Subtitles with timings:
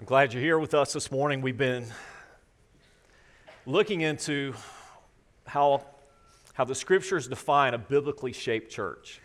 [0.00, 1.40] I'm glad you're here with us this morning.
[1.40, 1.84] We've been
[3.66, 4.54] looking into
[5.44, 5.84] how,
[6.54, 9.20] how the scriptures define a biblically shaped church.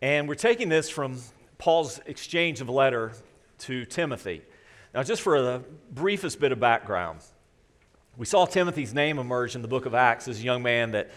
[0.00, 1.18] And we're taking this from
[1.58, 3.12] Paul's exchange of letter
[3.58, 4.40] to Timothy.
[4.94, 5.62] Now, just for the
[5.92, 7.20] briefest bit of background,
[8.16, 11.10] we saw Timothy's name emerge in the book of Acts as a young man that,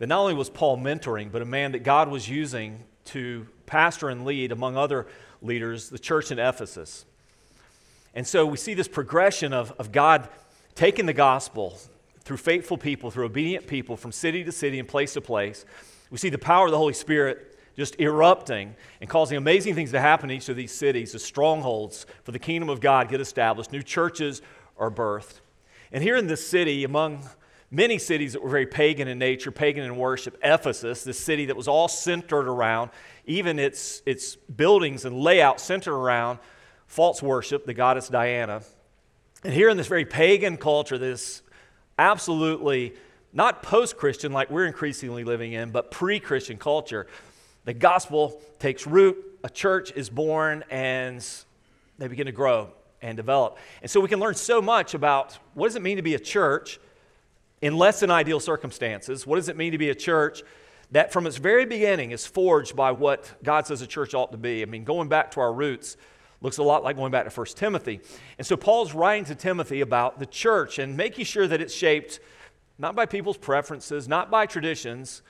[0.00, 4.10] that not only was Paul mentoring, but a man that God was using to pastor
[4.10, 5.06] and lead, among other
[5.40, 7.06] leaders, the church in Ephesus.
[8.14, 10.28] And so we see this progression of, of God
[10.74, 11.78] taking the gospel
[12.20, 15.64] through faithful people, through obedient people, from city to city and place to place.
[16.10, 20.00] We see the power of the Holy Spirit just erupting and causing amazing things to
[20.00, 23.72] happen in each of these cities as strongholds for the kingdom of God get established,
[23.72, 24.42] new churches
[24.78, 25.40] are birthed.
[25.92, 27.28] And here in this city, among
[27.70, 31.56] many cities that were very pagan in nature, pagan in worship, Ephesus, this city that
[31.56, 32.90] was all centered around,
[33.26, 36.38] even its, its buildings and layout centered around
[36.86, 38.62] false worship, the goddess Diana.
[39.42, 41.42] And here in this very pagan culture, this
[41.98, 42.94] absolutely
[43.32, 47.06] not post Christian like we're increasingly living in, but pre Christian culture,
[47.64, 51.26] the gospel takes root, a church is born, and
[51.98, 52.70] they begin to grow
[53.02, 53.58] and develop.
[53.82, 56.18] And so we can learn so much about what does it mean to be a
[56.18, 56.78] church
[57.60, 59.26] in less than ideal circumstances?
[59.26, 60.42] What does it mean to be a church
[60.90, 64.38] that from its very beginning is forged by what God says a church ought to
[64.38, 64.62] be?
[64.62, 65.96] I mean, going back to our roots,
[66.44, 68.02] Looks a lot like going back to 1 Timothy.
[68.36, 72.20] And so Paul's writing to Timothy about the church and making sure that it's shaped
[72.76, 75.22] not by people's preferences, not by traditions,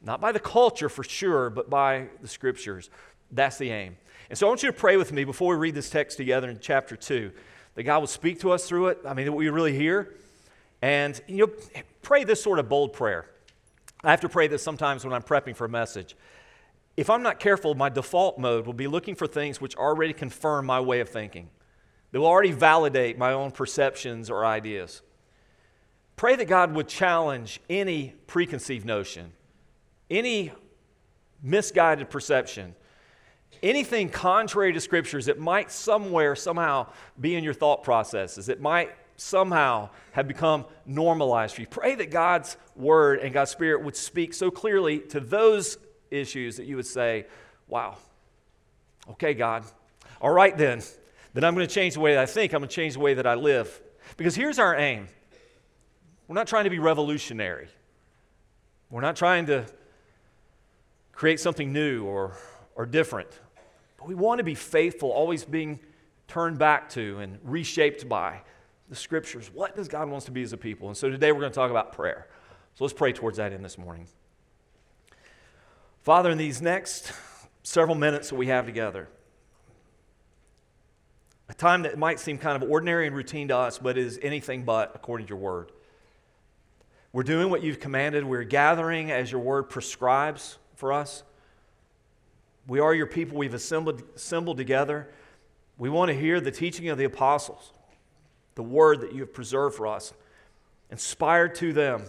[0.00, 2.88] not by the culture for sure, but by the scriptures.
[3.30, 3.98] That's the aim.
[4.30, 6.48] And so I want you to pray with me before we read this text together
[6.48, 7.30] in chapter 2
[7.74, 9.00] that God will speak to us through it.
[9.06, 10.14] I mean, that we really hear.
[10.80, 13.26] And you know, pray this sort of bold prayer.
[14.02, 16.16] I have to pray this sometimes when I'm prepping for a message
[16.96, 20.66] if I'm not careful, my default mode will be looking for things which already confirm
[20.66, 21.50] my way of thinking,
[22.12, 25.02] that will already validate my own perceptions or ideas.
[26.16, 29.32] Pray that God would challenge any preconceived notion,
[30.08, 30.52] any
[31.42, 32.76] misguided perception,
[33.62, 36.86] anything contrary to scriptures that might somewhere, somehow
[37.20, 41.66] be in your thought processes, that might somehow have become normalized for you.
[41.66, 45.78] Pray that God's word and God's spirit would speak so clearly to those
[46.14, 47.26] issues that you would say,
[47.68, 47.96] wow,
[49.10, 49.64] okay, God,
[50.20, 50.82] all right then,
[51.32, 53.00] then I'm going to change the way that I think, I'm going to change the
[53.00, 53.80] way that I live.
[54.16, 55.08] Because here's our aim
[56.28, 57.68] we're not trying to be revolutionary,
[58.90, 59.66] we're not trying to
[61.12, 62.36] create something new or,
[62.74, 63.28] or different,
[63.98, 65.78] but we want to be faithful, always being
[66.26, 68.40] turned back to and reshaped by
[68.88, 69.50] the scriptures.
[69.52, 70.88] What does God wants to be as a people?
[70.88, 72.28] And so today we're going to talk about prayer.
[72.74, 74.06] So let's pray towards that in this morning.
[76.04, 77.14] Father, in these next
[77.62, 79.08] several minutes that we have together,
[81.48, 84.64] a time that might seem kind of ordinary and routine to us, but is anything
[84.64, 85.72] but according to your word.
[87.14, 88.22] We're doing what you've commanded.
[88.22, 91.22] We're gathering as your word prescribes for us.
[92.66, 93.38] We are your people.
[93.38, 95.08] We've assembled, assembled together.
[95.78, 97.72] We want to hear the teaching of the apostles,
[98.56, 100.12] the word that you have preserved for us,
[100.90, 102.04] inspired to them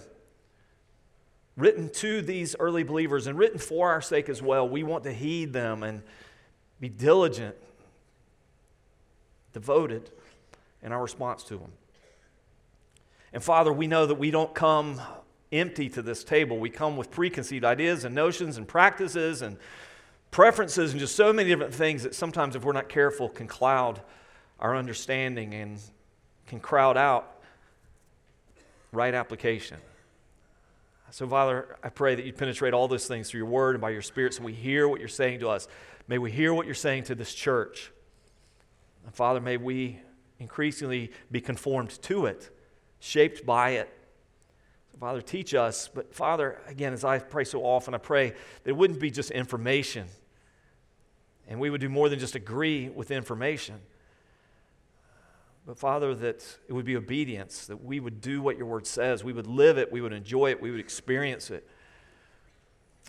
[1.58, 4.68] written to these early believers and written for our sake as well.
[4.68, 6.04] We want to heed them and
[6.80, 7.56] be diligent,
[9.54, 10.10] devoted
[10.84, 11.72] in our response to them.
[13.32, 15.02] And Father, we know that we don't come
[15.52, 16.58] empty to this table.
[16.58, 19.58] We come with preconceived ideas and notions and practices and
[20.32, 24.02] preferences and just so many different things that sometimes, if we're not careful, can cloud
[24.60, 25.80] our understanding and
[26.48, 27.42] can crowd out
[28.92, 29.78] right application.
[31.16, 33.92] So, Father, I pray that you penetrate all those things through your word and by
[33.92, 35.70] your spirit so we hear what you're saying to us.
[36.09, 37.90] May we hear what you're saying to this church.
[39.06, 40.02] And Father, may we
[40.40, 42.50] increasingly be conformed to it,
[43.00, 43.90] shaped by it.
[44.92, 45.88] So, Father, teach us.
[45.88, 49.32] But, Father, again, as I pray so often, I pray that it wouldn't be just
[49.32, 50.08] information,
[51.47, 53.76] and we would do more than just agree with information.
[55.66, 59.23] But Father, that it would be obedience, that we would do what your word says.
[59.23, 61.67] We would live it, we would enjoy it, we would experience it.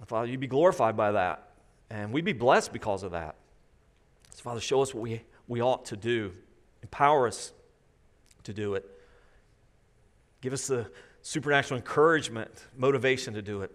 [0.07, 1.51] Father, you'd be glorified by that.
[1.91, 3.37] And we'd be blessed because of that.
[4.31, 6.33] So, Father, show us what we, we ought to do.
[6.83, 7.53] Empower us
[8.45, 8.85] to do it.
[10.41, 10.91] Give us the
[11.23, 13.73] supernatural encouragement, motivation to do it.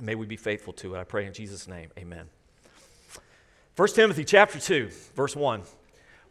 [0.00, 0.98] May we be faithful to it.
[0.98, 1.90] I pray in Jesus' name.
[1.98, 2.26] Amen.
[3.76, 5.62] 1 Timothy chapter 2, verse 1.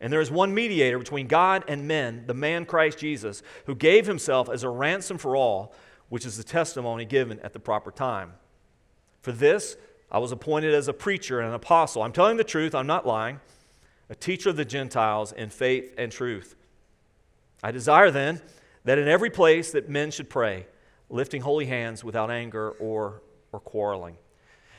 [0.00, 4.06] and there is one mediator between God and men, the man Christ Jesus, who gave
[4.06, 5.74] himself as a ransom for all,
[6.08, 8.32] which is the testimony given at the proper time.
[9.22, 9.76] For this,
[10.10, 12.02] I was appointed as a preacher and an apostle.
[12.02, 13.40] I'm telling the truth, I'm not lying,
[14.10, 16.54] a teacher of the Gentiles in faith and truth.
[17.62, 18.42] I desire then
[18.84, 20.66] that in every place that men should pray,
[21.08, 24.18] lifting holy hands without anger or, or quarreling.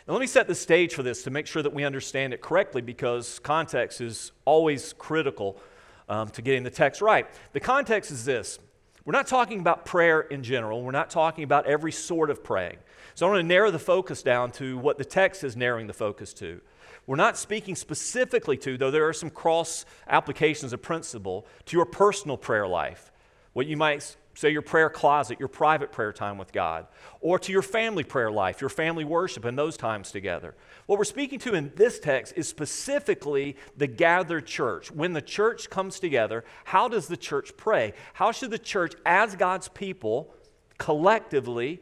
[0.08, 2.40] Now, let me set the stage for this to make sure that we understand it
[2.40, 5.60] correctly because context is always critical
[6.08, 7.28] um, to getting the text right.
[7.54, 8.60] The context is this
[9.04, 12.78] we're not talking about prayer in general, we're not talking about every sort of praying.
[13.16, 15.94] So I want to narrow the focus down to what the text is narrowing the
[15.94, 16.62] focus to.
[17.08, 21.86] We're not speaking specifically to, though there are some cross applications of principle, to your
[21.86, 23.12] personal prayer life
[23.54, 26.88] what you might say your prayer closet, your private prayer time with God,
[27.22, 30.56] or to your family prayer life, your family worship, and those times together.
[30.86, 34.92] What we're speaking to in this text is specifically the gathered church.
[34.92, 37.94] When the church comes together, how does the church pray?
[38.14, 40.34] How should the church, as God's people,
[40.78, 41.80] collectively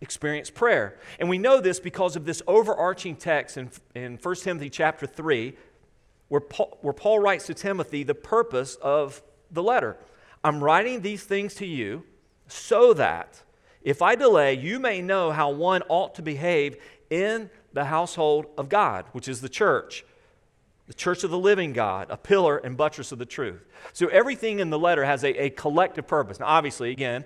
[0.00, 0.98] experience prayer?
[1.20, 5.54] And we know this because of this overarching text in, in 1 Timothy chapter 3,
[6.28, 9.98] where Paul, where Paul writes to Timothy the purpose of the letter.
[10.42, 12.04] I'm writing these things to you
[12.46, 13.42] so that
[13.82, 16.76] if I delay, you may know how one ought to behave
[17.10, 20.04] in the household of God, which is the church,
[20.86, 23.64] the church of the living God, a pillar and buttress of the truth.
[23.92, 26.40] So everything in the letter has a, a collective purpose.
[26.40, 27.24] Now, obviously, again,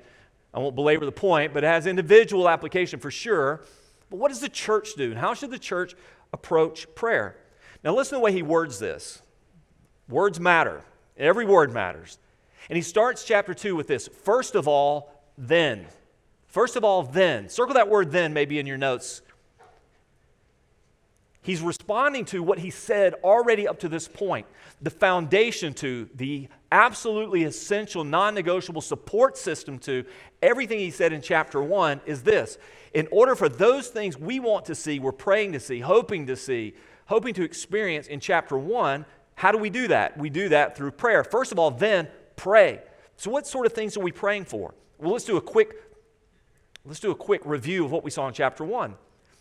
[0.52, 3.62] I won't belabor the point, but it has individual application for sure.
[4.10, 5.10] But what does the church do?
[5.10, 5.94] And how should the church
[6.32, 7.36] approach prayer?
[7.82, 9.22] Now, listen to the way he words this.
[10.08, 10.82] Words matter.
[11.16, 12.18] Every word matters.
[12.68, 15.86] And he starts chapter 2 with this first of all, then.
[16.46, 17.48] First of all, then.
[17.48, 19.22] Circle that word then maybe in your notes.
[21.44, 24.46] He's responding to what he said already up to this point
[24.80, 30.04] the foundation to, the absolutely essential, non negotiable support system to
[30.42, 32.58] everything he said in chapter 1 is this.
[32.92, 36.36] In order for those things we want to see, we're praying to see, hoping to
[36.36, 36.74] see,
[37.06, 39.04] hoping to experience in chapter 1,
[39.36, 40.18] how do we do that?
[40.18, 41.24] We do that through prayer.
[41.24, 42.80] First of all, then pray.
[43.16, 44.74] So, what sort of things are we praying for?
[44.98, 45.74] Well, let's do a quick
[46.84, 48.94] let's do a quick review of what we saw in chapter 1.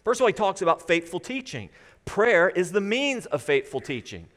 [0.04, 1.70] First of all, he talks about faithful teaching.
[2.06, 4.28] Prayer is the means of faithful teaching.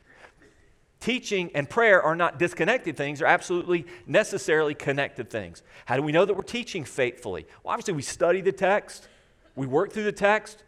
[1.00, 5.62] Teaching and prayer are not disconnected things, they're absolutely necessarily connected things.
[5.84, 7.46] How do we know that we're teaching faithfully?
[7.62, 9.08] Well, obviously, we study the text,
[9.54, 10.64] we work through the text,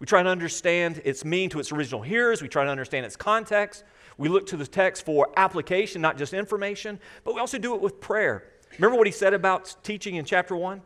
[0.00, 3.14] we try to understand its meaning to its original hearers, we try to understand its
[3.14, 3.84] context,
[4.16, 7.80] we look to the text for application, not just information, but we also do it
[7.80, 8.44] with prayer.
[8.78, 10.82] Remember what he said about teaching in chapter 1?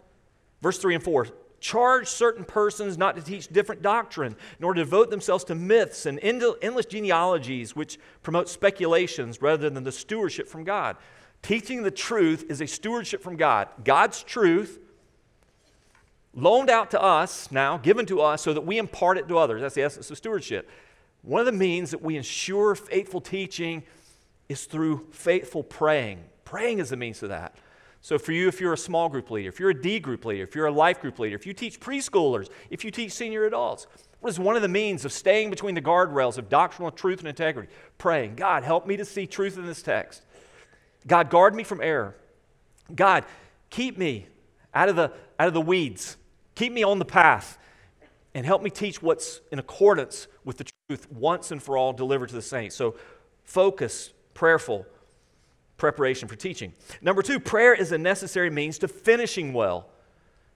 [0.60, 1.28] Verse 3 and 4
[1.60, 6.20] charge certain persons not to teach different doctrine, nor to devote themselves to myths and
[6.22, 10.96] endless genealogies which promote speculations rather than the stewardship from God.
[11.42, 13.68] Teaching the truth is a stewardship from God.
[13.84, 14.78] God's truth
[16.34, 19.60] loaned out to us now, given to us, so that we impart it to others.
[19.60, 20.68] That's the essence of stewardship.
[21.22, 23.82] One of the means that we ensure faithful teaching
[24.48, 26.24] is through faithful praying.
[26.44, 27.56] Praying is the means to that.
[28.00, 30.44] So, for you, if you're a small group leader, if you're a D group leader,
[30.44, 33.86] if you're a life group leader, if you teach preschoolers, if you teach senior adults,
[34.20, 37.28] what is one of the means of staying between the guardrails of doctrinal truth and
[37.28, 37.68] integrity?
[37.98, 40.22] Praying, God, help me to see truth in this text.
[41.06, 42.16] God, guard me from error.
[42.94, 43.24] God,
[43.70, 44.26] keep me
[44.74, 46.16] out of the, out of the weeds.
[46.54, 47.58] Keep me on the path
[48.34, 52.28] and help me teach what's in accordance with the truth once and for all delivered
[52.28, 52.76] to the saints.
[52.76, 52.94] So,
[53.44, 54.86] focus, prayerful
[55.78, 56.72] preparation for teaching.
[57.00, 59.88] Number two, prayer is a necessary means to finishing well.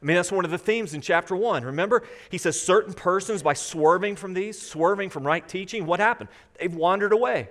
[0.03, 1.65] I mean, that's one of the themes in chapter one.
[1.65, 6.29] Remember, he says certain persons, by swerving from these, swerving from right teaching, what happened?
[6.59, 7.49] They've wandered away.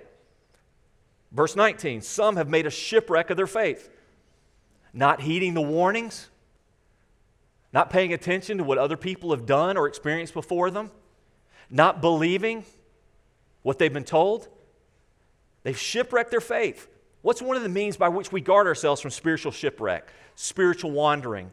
[1.32, 3.88] Verse 19, some have made a shipwreck of their faith,
[4.92, 6.28] not heeding the warnings,
[7.72, 10.90] not paying attention to what other people have done or experienced before them,
[11.70, 12.64] not believing
[13.62, 14.48] what they've been told.
[15.62, 16.88] They've shipwrecked their faith.
[17.22, 21.52] What's one of the means by which we guard ourselves from spiritual shipwreck, spiritual wandering?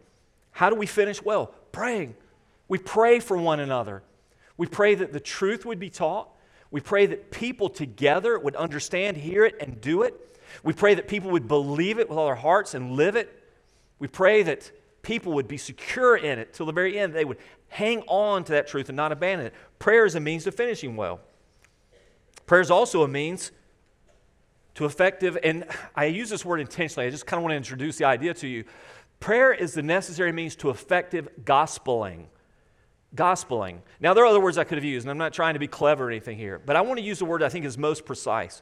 [0.52, 1.54] How do we finish well?
[1.72, 2.16] Praying.
[2.68, 4.04] We pray for one another.
[4.58, 6.30] We pray that the truth would be taught.
[6.72, 10.14] We pray that people together would understand, hear it, and do it.
[10.64, 13.32] We pray that people would believe it with all their hearts and live it.
[14.00, 14.72] We pray that
[15.02, 17.14] people would be secure in it till the very end.
[17.14, 17.38] They would
[17.70, 19.54] hang on to that truth and not abandon it.
[19.78, 21.20] Prayer is a means of finishing well.
[22.46, 23.52] Prayer is also a means
[24.76, 25.66] to effective, and
[25.96, 28.48] I use this word intentionally, I just kind of want to introduce the idea to
[28.48, 28.64] you.
[29.20, 32.26] Prayer is the necessary means to effective gospeling.
[33.16, 33.80] Gospeling.
[34.00, 35.68] Now, there are other words I could have used, and I'm not trying to be
[35.68, 38.06] clever or anything here, but I want to use the word I think is most
[38.06, 38.62] precise.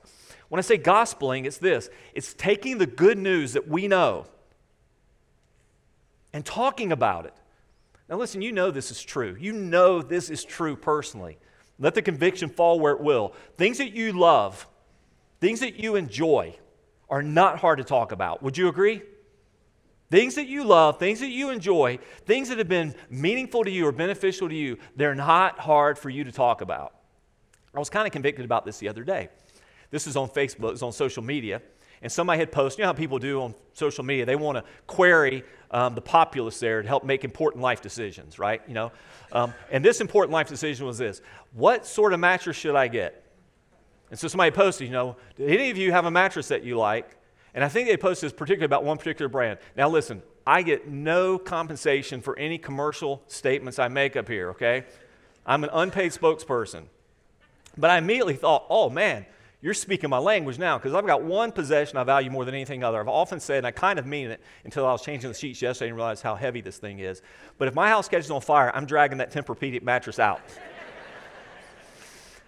[0.49, 4.25] When I say gospeling, it's this it's taking the good news that we know
[6.37, 7.33] and talking about it.
[8.07, 9.35] Now, listen, you know this is true.
[9.39, 11.39] You know this is true personally.
[11.79, 13.33] Let the conviction fall where it will.
[13.57, 14.67] Things that you love,
[15.41, 16.55] things that you enjoy,
[17.09, 18.43] are not hard to talk about.
[18.43, 19.01] Would you agree?
[20.11, 23.87] Things that you love, things that you enjoy, things that have been meaningful to you
[23.87, 26.93] or beneficial to you, they're not hard for you to talk about.
[27.73, 29.29] I was kind of convicted about this the other day.
[29.89, 31.63] This is on Facebook, it's on social media.
[32.01, 34.63] And somebody had posted, you know how people do on social media, they want to
[34.85, 38.61] query um, the populace there to help make important life decisions, right?
[38.67, 38.91] You know,
[39.31, 41.21] um, and this important life decision was this:
[41.53, 43.23] What sort of mattress should I get?
[44.09, 46.77] And so somebody posted, you know, do any of you have a mattress that you
[46.77, 47.17] like?
[47.53, 49.59] And I think they posted this particularly about one particular brand.
[49.75, 54.51] Now listen, I get no compensation for any commercial statements I make up here.
[54.51, 54.85] Okay,
[55.45, 56.83] I'm an unpaid spokesperson.
[57.77, 59.25] But I immediately thought, oh man,
[59.59, 62.83] you're speaking my language now because I've got one possession I value more than anything
[62.83, 62.99] other.
[62.99, 65.61] I've often said, and I kind of mean it until I was changing the sheets
[65.61, 67.23] yesterday and realized how heavy this thing is.
[67.57, 70.41] But if my house catches on fire, I'm dragging that Tempur-Pedic mattress out.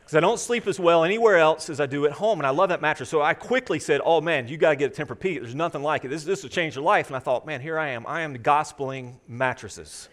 [0.09, 2.49] Because I don't sleep as well anywhere else as I do at home, and I
[2.49, 3.09] love that mattress.
[3.09, 5.41] So I quickly said, Oh man, you got to get a Tempur-Pedic.
[5.41, 6.07] There's nothing like it.
[6.07, 7.09] This, this will change your life.
[7.09, 8.07] And I thought, Man, here I am.
[8.07, 10.09] I am gospeling mattresses.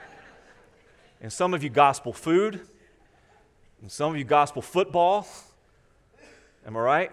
[1.20, 2.62] and some of you gospel food,
[3.80, 5.24] and some of you gospel football.
[6.70, 7.12] Am I right?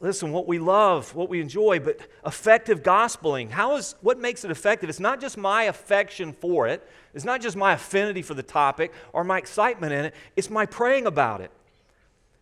[0.00, 3.48] Listen, what we love, what we enjoy, but effective gospeling.
[3.48, 4.90] How is what makes it effective?
[4.90, 6.86] It's not just my affection for it.
[7.14, 10.14] It's not just my affinity for the topic or my excitement in it.
[10.36, 11.50] It's my praying about it.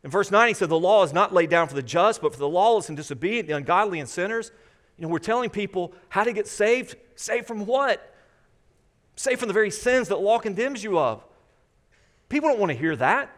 [0.02, 2.32] In verse 9, he said, The law is not laid down for the just, but
[2.32, 4.50] for the lawless and disobedient, the ungodly and sinners.
[4.98, 6.96] You know, we're telling people how to get saved.
[7.14, 8.16] Saved from what?
[9.14, 11.24] Saved from the very sins that law condemns you of.
[12.28, 13.30] People don't want to hear that.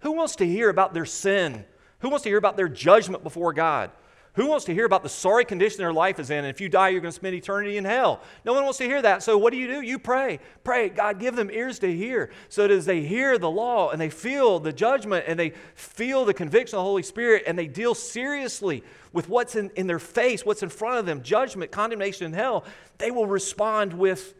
[0.00, 1.64] Who wants to hear about their sin?
[2.04, 3.90] Who wants to hear about their judgment before God?
[4.34, 6.36] Who wants to hear about the sorry condition their life is in?
[6.36, 8.20] And if you die, you're going to spend eternity in hell.
[8.44, 9.22] No one wants to hear that.
[9.22, 9.80] So what do you do?
[9.80, 10.38] You pray.
[10.64, 10.90] Pray.
[10.90, 12.30] God, give them ears to hear.
[12.50, 16.26] So that as they hear the law and they feel the judgment and they feel
[16.26, 18.84] the conviction of the Holy Spirit and they deal seriously
[19.14, 22.66] with what's in, in their face, what's in front of them, judgment, condemnation, and hell,
[22.98, 24.34] they will respond with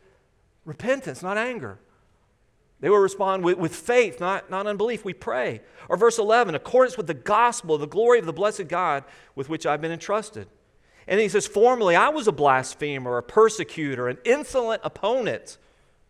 [0.66, 1.78] repentance, not anger.
[2.84, 5.06] They will respond with, with faith, not, not unbelief.
[5.06, 5.62] We pray.
[5.88, 9.64] Or verse 11, accordance with the gospel, the glory of the blessed God with which
[9.64, 10.48] I've been entrusted.
[11.06, 15.56] And he says, Formerly I was a blasphemer, a persecutor, an insolent opponent,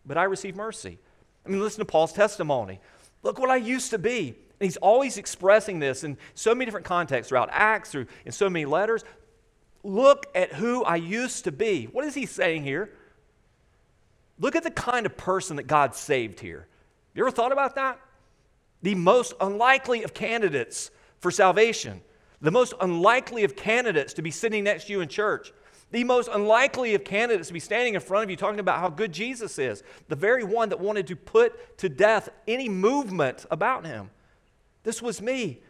[0.05, 0.99] but I received mercy.
[1.45, 2.81] I mean, listen to Paul's testimony.
[3.23, 4.35] Look what I used to be.
[4.59, 8.49] And he's always expressing this in so many different contexts throughout Acts, through in so
[8.49, 9.05] many letters.
[9.81, 11.85] Look at who I used to be.
[11.85, 12.89] What is he saying here?
[14.39, 16.67] Look at the kind of person that God saved here.
[17.13, 17.99] You ever thought about that?
[18.81, 22.01] The most unlikely of candidates for salvation,
[22.41, 25.53] the most unlikely of candidates to be sitting next to you in church,
[25.91, 28.89] the most unlikely of candidates to be standing in front of you talking about how
[28.89, 33.85] good Jesus is, the very one that wanted to put to death any movement about
[33.85, 34.09] him.
[34.83, 35.61] This was me.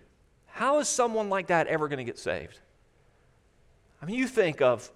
[0.48, 2.60] How is someone like that ever going to get saved?
[4.01, 4.91] I mean, you think of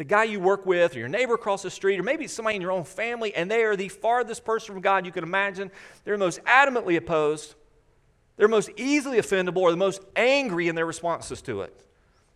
[0.00, 2.62] the guy you work with, or your neighbor across the street, or maybe somebody in
[2.62, 5.70] your own family, and they are the farthest person from God you can imagine.
[6.04, 7.54] They're the most adamantly opposed,
[8.38, 11.84] they're most easily offendable, or the most angry in their responses to it.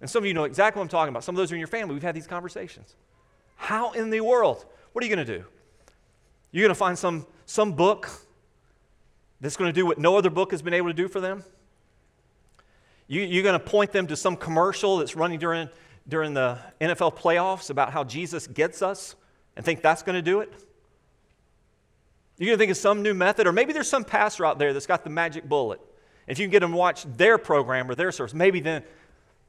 [0.03, 1.25] And some of you know exactly what I'm talking about.
[1.25, 1.95] Some of those are in your family.
[1.95, 2.97] We've had these conversations.
[3.57, 4.67] How in the world?
[4.93, 5.47] What are you going to do?
[6.53, 8.11] You're going to find some, some book
[9.41, 11.43] that's going to do what no other book has been able to do for them?
[13.09, 15.71] You, you're going to point them to some commercial that's running during
[16.09, 19.17] during the NFL playoffs about how Jesus gets us
[19.57, 20.53] and think that's going to do it?
[22.37, 24.73] You're going to think of some new method, or maybe there's some pastor out there
[24.73, 25.81] that's got the magic bullet.
[26.27, 28.83] If you can get them to watch their program or their service, maybe then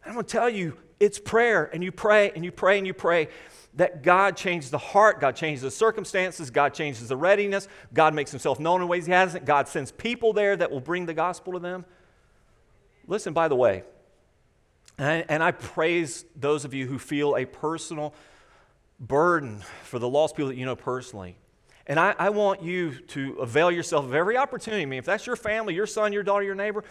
[0.06, 2.94] I'm going to tell you it's prayer, and you pray and you pray and you
[2.94, 3.28] pray
[3.74, 8.32] that God changes the heart, God changes the circumstances, God changes the readiness, God makes
[8.32, 11.54] himself known in ways he hasn't, God sends people there that will bring the gospel
[11.54, 11.84] to them.
[13.08, 13.84] Listen, by the way,
[14.98, 18.14] and, and I praise those of you who feel a personal
[19.00, 21.36] burden for the lost people that you know personally.
[21.88, 24.84] And I, I, want you to avail yourself of every opportunity.
[24.84, 26.84] I mean, if that's your family, your son, your daughter, your neighbor,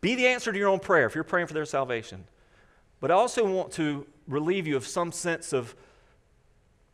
[0.00, 2.24] be the answer to your own prayer if you're praying for their salvation.
[3.00, 5.74] But I also want to relieve you of some sense of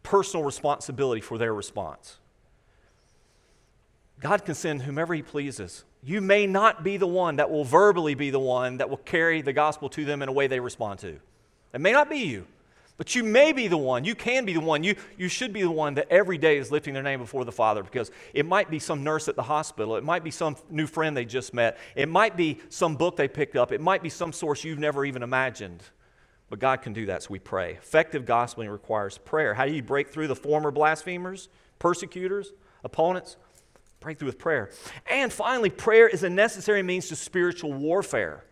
[0.03, 2.19] personal responsibility for their response.
[4.21, 5.85] God can send whomever He pleases.
[6.05, 9.41] You may not be the one that will verbally be the one that will carry
[9.41, 11.19] the gospel to them in a way they respond to.
[11.73, 12.47] It may not be you.
[12.97, 15.63] But you may be the one, you can be the one, you, you should be
[15.63, 18.71] the one that every day is lifting their name before the Father because it might
[18.71, 21.77] be some nurse at the hospital, it might be some new friend they just met,
[21.97, 25.05] it might be some book they picked up, it might be some source you've never
[25.05, 25.83] even imagined.
[26.49, 27.73] But God can do that, so we pray.
[27.73, 29.55] Effective gospeling requires prayer.
[29.55, 31.49] How do you break through the former blasphemers,
[31.81, 32.53] persecutors,
[32.85, 33.37] opponents?
[34.05, 34.69] Break through with prayer.
[35.11, 38.45] And finally, prayer is a necessary means to spiritual warfare.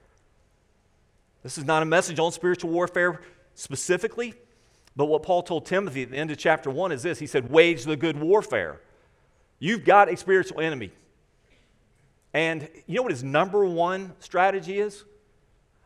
[1.43, 3.21] This is not a message on spiritual warfare
[3.55, 4.33] specifically,
[4.97, 7.51] but what Paul told Timothy at the end of chapter 1 is this He said,
[7.51, 8.81] Wage the good warfare.
[9.59, 10.91] You've got a spiritual enemy.
[12.33, 15.05] And you know what his number one strategy is?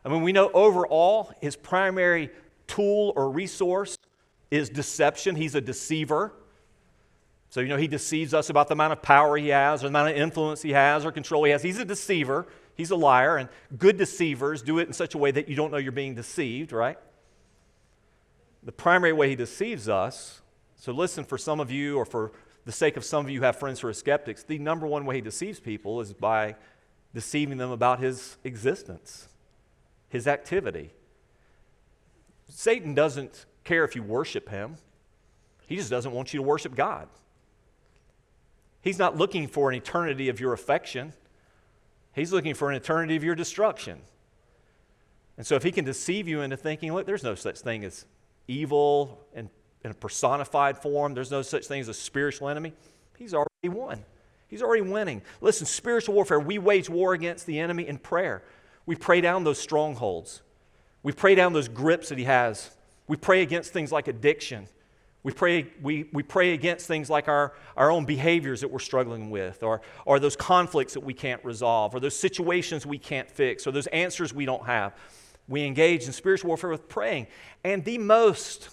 [0.05, 2.29] I mean, we know overall his primary
[2.67, 3.97] tool or resource
[4.49, 5.35] is deception.
[5.35, 6.31] He's a deceiver.
[7.49, 9.89] So, you know, he deceives us about the amount of power he has, or the
[9.89, 11.63] amount of influence he has, or control he has.
[11.63, 12.45] He's a deceiver.
[12.75, 13.37] He's a liar.
[13.37, 16.15] And good deceivers do it in such a way that you don't know you're being
[16.15, 16.97] deceived, right?
[18.63, 20.41] The primary way he deceives us,
[20.75, 22.33] so listen for some of you, or for
[22.65, 25.05] the sake of some of you who have friends who are skeptics, the number one
[25.05, 26.55] way he deceives people is by
[27.13, 29.29] deceiving them about his existence,
[30.09, 30.91] his activity.
[32.49, 34.75] Satan doesn't care if you worship him,
[35.65, 37.07] he just doesn't want you to worship God.
[38.87, 41.11] He's not looking for an eternity of your affection,
[42.13, 43.99] he's looking for an eternity of your destruction.
[45.35, 48.05] And so, if he can deceive you into thinking, look, there's no such thing as
[48.47, 49.49] evil in,
[49.83, 52.71] in a personified form, there's no such thing as a spiritual enemy,
[53.17, 54.05] he's already won.
[54.47, 55.21] He's already winning.
[55.41, 58.41] Listen, spiritual warfare, we wage war against the enemy in prayer.
[58.85, 60.43] We pray down those strongholds.
[61.03, 62.71] We pray down those grips that he has.
[63.05, 64.69] We pray against things like addiction.
[65.27, 69.29] We pray, we, we pray against things like our, our own behaviors that we're struggling
[69.29, 73.67] with, or, or those conflicts that we can't resolve, or those situations we can't fix,
[73.67, 74.95] or those answers we don't have.
[75.49, 77.27] We engage in spiritual warfare with praying.
[77.65, 78.69] And the most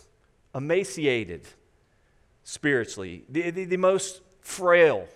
[0.54, 1.42] emaciated
[2.44, 5.08] spiritually, the, the, the most frail,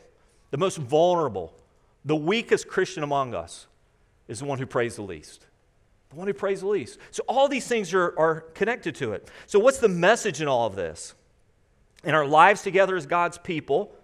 [0.50, 1.54] the most vulnerable,
[2.04, 3.68] the weakest Christian among us
[4.26, 5.46] is the one who prays the least.
[6.10, 6.98] The one who prays the least.
[7.12, 9.28] So, all these things are, are connected to it.
[9.46, 11.14] So, what's the message in all of this?
[12.04, 13.94] In our lives together as God's people,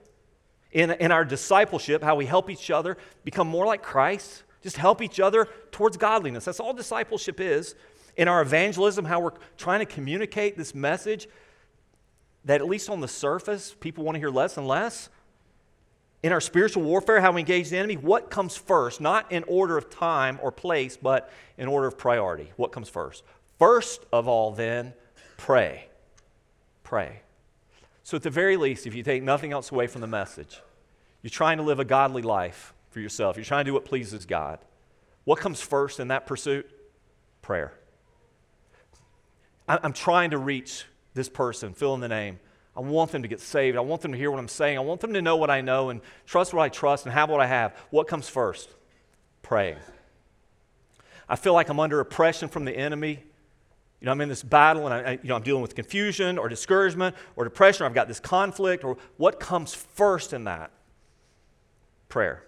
[0.73, 5.01] in, in our discipleship, how we help each other become more like Christ, just help
[5.01, 6.45] each other towards godliness.
[6.45, 7.77] That's all discipleship is.
[8.17, 11.29] In our evangelism, how we're trying to communicate this message
[12.45, 15.09] that, at least on the surface, people want to hear less and less.
[16.23, 19.01] In our spiritual warfare, how we engage the enemy, what comes first?
[19.01, 22.51] Not in order of time or place, but in order of priority.
[22.57, 23.23] What comes first?
[23.59, 24.95] First of all, then,
[25.37, 25.87] pray.
[26.83, 27.21] Pray.
[28.05, 30.61] So, at the very least, if you take nothing else away from the message,
[31.23, 33.37] you're trying to live a godly life for yourself.
[33.37, 34.59] You're trying to do what pleases God.
[35.25, 36.71] What comes first in that pursuit?
[37.41, 37.73] Prayer.
[39.67, 42.39] I'm trying to reach this person, fill in the name.
[42.77, 43.77] I want them to get saved.
[43.79, 44.77] I want them to hear what I'm saying.
[44.77, 47.31] I want them to know what I know and trust what I trust and have
[47.31, 47.75] what I have.
[47.91, 48.69] What comes first?
[49.43, 49.79] Praying.
[51.27, 53.25] I feel like I'm under oppression from the enemy.
[54.05, 56.47] You know, I'm in this battle and I, you know, I'm dealing with confusion or
[56.51, 60.71] discouragement or depression or I've got this conflict or what comes first in that?
[62.11, 62.45] Prayer.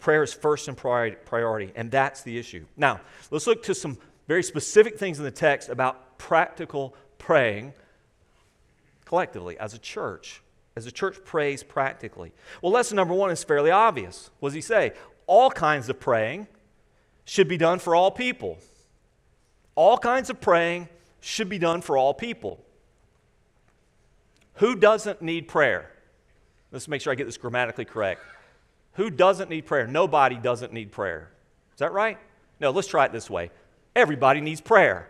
[0.00, 2.64] Prayer is first in priority, and that's the issue.
[2.76, 7.74] Now, let's look to some very specific things in the text about practical praying
[9.04, 10.42] collectively as a church.
[10.74, 12.32] As a church prays practically.
[12.60, 14.30] Well, lesson number one is fairly obvious.
[14.40, 14.94] What does he say?
[15.28, 16.48] All kinds of praying
[17.24, 18.58] should be done for all people.
[19.78, 20.88] All kinds of praying
[21.20, 22.58] should be done for all people.
[24.54, 25.92] Who doesn't need prayer?
[26.72, 28.20] Let's make sure I get this grammatically correct.
[28.94, 29.86] Who doesn't need prayer?
[29.86, 31.30] Nobody doesn't need prayer.
[31.74, 32.18] Is that right?
[32.58, 33.52] No, let's try it this way.
[33.94, 35.08] Everybody needs prayer.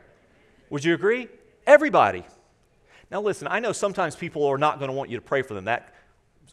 [0.68, 1.28] Would you agree?
[1.66, 2.26] Everybody.
[3.10, 5.54] Now, listen, I know sometimes people are not going to want you to pray for
[5.54, 5.64] them.
[5.64, 5.94] That,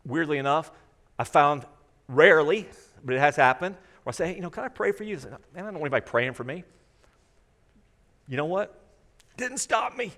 [0.05, 0.71] weirdly enough,
[1.19, 1.65] I found
[2.07, 2.69] rarely,
[3.03, 5.19] but it has happened, where I say, hey, you know, can I pray for you?
[5.19, 6.63] Say, Man, I don't want anybody praying for me.
[8.27, 8.81] You know what?
[9.37, 10.11] Didn't stop me.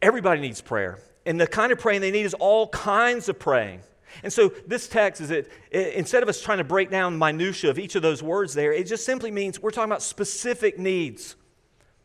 [0.00, 0.98] Everybody needs prayer.
[1.26, 3.80] And the kind of praying they need is all kinds of praying.
[4.22, 7.78] And so this text is it, instead of us trying to break down minutia of
[7.78, 11.36] each of those words there, it just simply means we're talking about specific needs.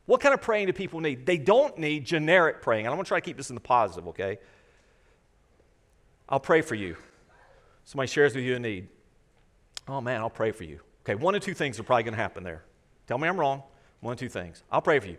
[0.05, 1.25] What kind of praying do people need?
[1.25, 2.85] They don't need generic praying.
[2.85, 4.39] And I'm going to try to keep this in the positive, okay?
[6.27, 6.97] I'll pray for you.
[7.85, 8.89] Somebody shares with you a need.
[9.87, 10.79] Oh man, I'll pray for you.
[11.05, 12.63] Okay, one of two things are probably going to happen there.
[13.07, 13.63] Tell me I'm wrong.
[13.99, 14.63] One of two things.
[14.71, 15.17] I'll pray for you.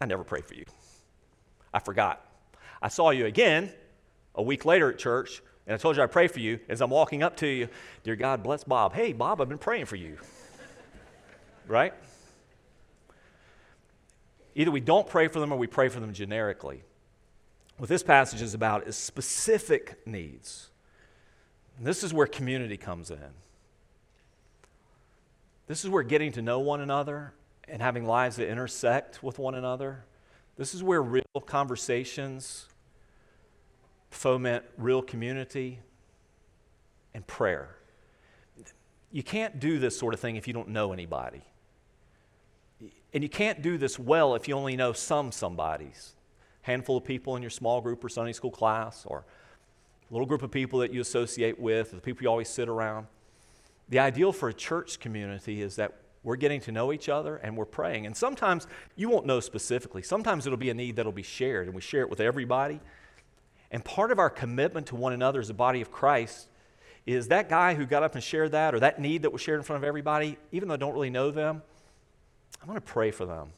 [0.00, 0.64] I never pray for you.
[1.72, 2.26] I forgot.
[2.80, 3.72] I saw you again
[4.34, 6.58] a week later at church, and I told you I pray for you.
[6.68, 7.68] As I'm walking up to you,
[8.02, 8.94] dear God, bless Bob.
[8.94, 10.18] Hey, Bob, I've been praying for you.
[11.66, 11.94] right?
[14.54, 16.82] Either we don't pray for them or we pray for them generically.
[17.78, 20.70] What this passage is about is specific needs.
[21.78, 23.18] And this is where community comes in.
[25.66, 27.34] This is where getting to know one another
[27.68, 30.04] and having lives that intersect with one another,
[30.56, 32.66] this is where real conversations
[34.10, 35.80] foment real community
[37.14, 37.76] and prayer.
[39.10, 41.42] You can't do this sort of thing if you don't know anybody.
[43.14, 46.14] And you can't do this well if you only know some somebodies.
[46.62, 49.24] Handful of people in your small group or Sunday school class, or
[50.10, 53.06] a little group of people that you associate with, the people you always sit around.
[53.88, 55.92] The ideal for a church community is that
[56.22, 58.06] we're getting to know each other and we're praying.
[58.06, 58.66] And sometimes
[58.96, 60.02] you won't know specifically.
[60.02, 62.80] Sometimes it'll be a need that'll be shared, and we share it with everybody.
[63.70, 66.48] And part of our commitment to one another as a body of Christ
[67.06, 69.58] is that guy who got up and shared that, or that need that was shared
[69.58, 71.62] in front of everybody, even though I don't really know them,
[72.60, 73.52] I'm going to pray for them.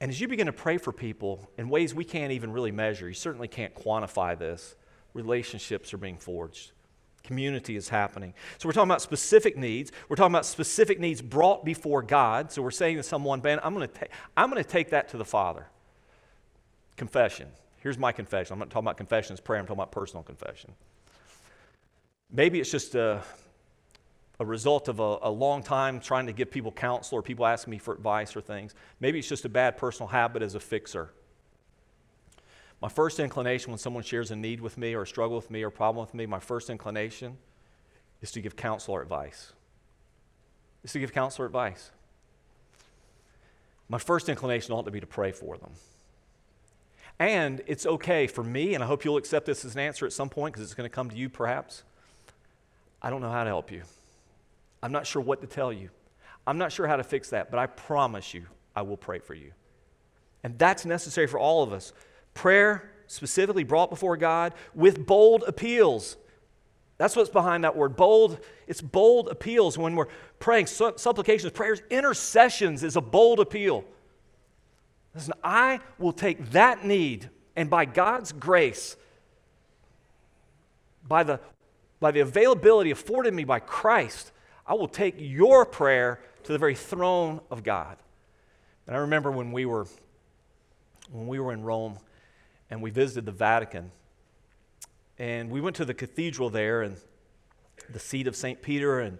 [0.00, 3.08] And as you begin to pray for people in ways we can't even really measure,
[3.08, 4.76] you certainly can't quantify this,
[5.14, 6.72] relationships are being forged.
[7.24, 8.34] Community is happening.
[8.58, 9.90] So, we're talking about specific needs.
[10.08, 12.52] We're talking about specific needs brought before God.
[12.52, 15.16] So, we're saying to someone, Ben, I'm going to, I'm going to take that to
[15.16, 15.66] the Father.
[16.96, 17.48] Confession.
[17.84, 18.54] Here's my confession.
[18.54, 20.72] I'm not talking about confession as prayer, I'm talking about personal confession.
[22.32, 23.22] Maybe it's just a,
[24.40, 27.72] a result of a, a, long time trying to give people counsel or people asking
[27.72, 28.74] me for advice or things.
[29.00, 31.10] Maybe it's just a bad personal habit as a fixer.
[32.84, 35.62] My first inclination when someone shares a need with me or a struggle with me
[35.62, 37.38] or a problem with me, my first inclination
[38.20, 39.54] is to give counsel or advice.
[40.82, 41.90] Is to give counsel or advice.
[43.88, 45.70] My first inclination ought to be to pray for them.
[47.18, 50.12] And it's okay for me, and I hope you'll accept this as an answer at
[50.12, 51.84] some point because it's going to come to you perhaps.
[53.00, 53.84] I don't know how to help you.
[54.82, 55.88] I'm not sure what to tell you.
[56.46, 58.44] I'm not sure how to fix that, but I promise you
[58.76, 59.52] I will pray for you.
[60.42, 61.94] And that's necessary for all of us.
[62.34, 66.16] Prayer, specifically brought before God, with bold appeals.
[66.98, 67.96] That's what's behind that word.
[67.96, 70.66] Bold, it's bold appeals when we're praying.
[70.66, 73.84] Supplications, prayers, intercessions is a bold appeal.
[75.14, 78.96] Listen, I will take that need, and by God's grace,
[81.06, 81.40] by the,
[82.00, 84.32] by the availability afforded me by Christ,
[84.66, 87.96] I will take your prayer to the very throne of God.
[88.86, 89.86] And I remember when we were
[91.10, 91.98] when we were in Rome
[92.74, 93.92] and we visited the Vatican.
[95.16, 96.96] And we went to the cathedral there and
[97.88, 98.60] the seat of St.
[98.60, 98.98] Peter.
[98.98, 99.16] And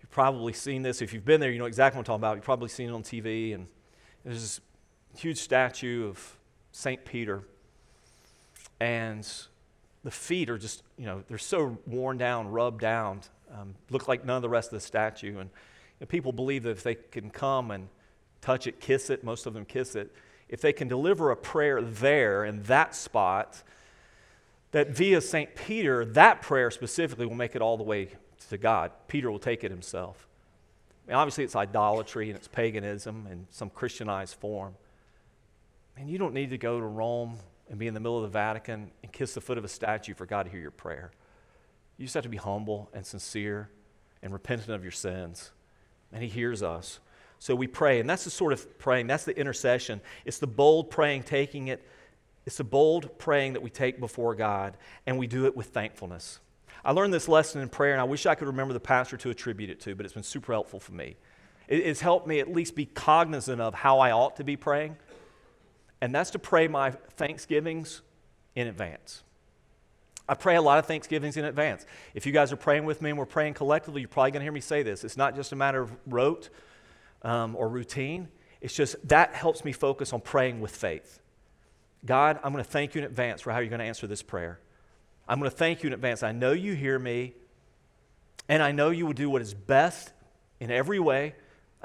[0.00, 1.02] you've probably seen this.
[1.02, 2.36] If you've been there, you know exactly what I'm talking about.
[2.36, 3.54] You've probably seen it on TV.
[3.54, 3.66] And
[4.24, 4.60] there's this
[5.14, 6.38] huge statue of
[6.72, 7.04] St.
[7.04, 7.42] Peter.
[8.80, 9.30] And
[10.02, 13.20] the feet are just, you know, they're so worn down, rubbed down,
[13.52, 15.38] um, look like none of the rest of the statue.
[15.38, 17.88] And you know, people believe that if they can come and
[18.40, 20.14] touch it, kiss it, most of them kiss it,
[20.48, 23.62] if they can deliver a prayer there in that spot,
[24.72, 25.54] that via St.
[25.54, 28.10] Peter, that prayer specifically will make it all the way
[28.48, 28.92] to God.
[29.08, 30.28] Peter will take it himself.
[31.06, 34.74] I mean, obviously, it's idolatry and it's paganism in some Christianized form.
[35.96, 37.38] And you don't need to go to Rome
[37.70, 40.14] and be in the middle of the Vatican and kiss the foot of a statue
[40.14, 41.10] for God to hear your prayer.
[41.96, 43.70] You just have to be humble and sincere
[44.22, 45.52] and repentant of your sins.
[46.12, 47.00] And He hears us.
[47.38, 50.00] So we pray, and that's the sort of praying, that's the intercession.
[50.24, 51.86] It's the bold praying, taking it,
[52.46, 56.40] it's the bold praying that we take before God, and we do it with thankfulness.
[56.84, 59.30] I learned this lesson in prayer, and I wish I could remember the pastor to
[59.30, 61.16] attribute it to, but it's been super helpful for me.
[61.68, 64.96] It's helped me at least be cognizant of how I ought to be praying,
[66.00, 68.02] and that's to pray my thanksgivings
[68.54, 69.24] in advance.
[70.28, 71.86] I pray a lot of Thanksgivings in advance.
[72.14, 74.44] If you guys are praying with me and we're praying collectively, you're probably going to
[74.44, 75.04] hear me say this.
[75.04, 76.50] It's not just a matter of rote
[77.26, 78.28] um, or routine,
[78.60, 81.20] it's just that helps me focus on praying with faith.
[82.04, 84.22] God, I'm going to thank you in advance for how you're going to answer this
[84.22, 84.60] prayer.
[85.28, 86.22] I'm going to thank you in advance.
[86.22, 87.34] I know you hear me,
[88.48, 90.12] and I know you will do what is best
[90.60, 91.34] in every way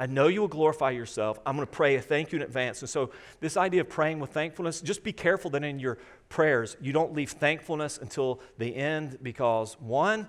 [0.01, 1.39] I know you will glorify yourself.
[1.45, 2.81] I'm going to pray a thank you in advance.
[2.81, 6.75] And so, this idea of praying with thankfulness, just be careful that in your prayers
[6.81, 10.27] you don't leave thankfulness until the end because, one,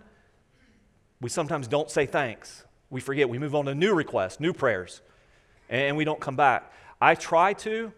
[1.22, 2.64] we sometimes don't say thanks.
[2.92, 3.26] We forget.
[3.28, 5.00] We move on to new requests, new prayers,
[5.70, 6.70] and we don't come back.
[7.00, 7.90] I try to.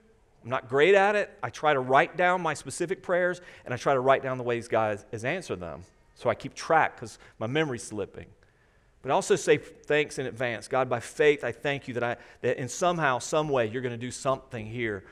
[0.44, 1.36] I'm not great at it.
[1.42, 4.44] I try to write down my specific prayers and I try to write down the
[4.44, 5.82] ways God has answered them.
[6.14, 8.26] So I keep track because my memory's slipping.
[9.02, 10.68] But also say thanks in advance.
[10.68, 13.92] God, by faith, I thank you that, I, that in somehow, some way, you're going
[13.92, 15.04] to do something here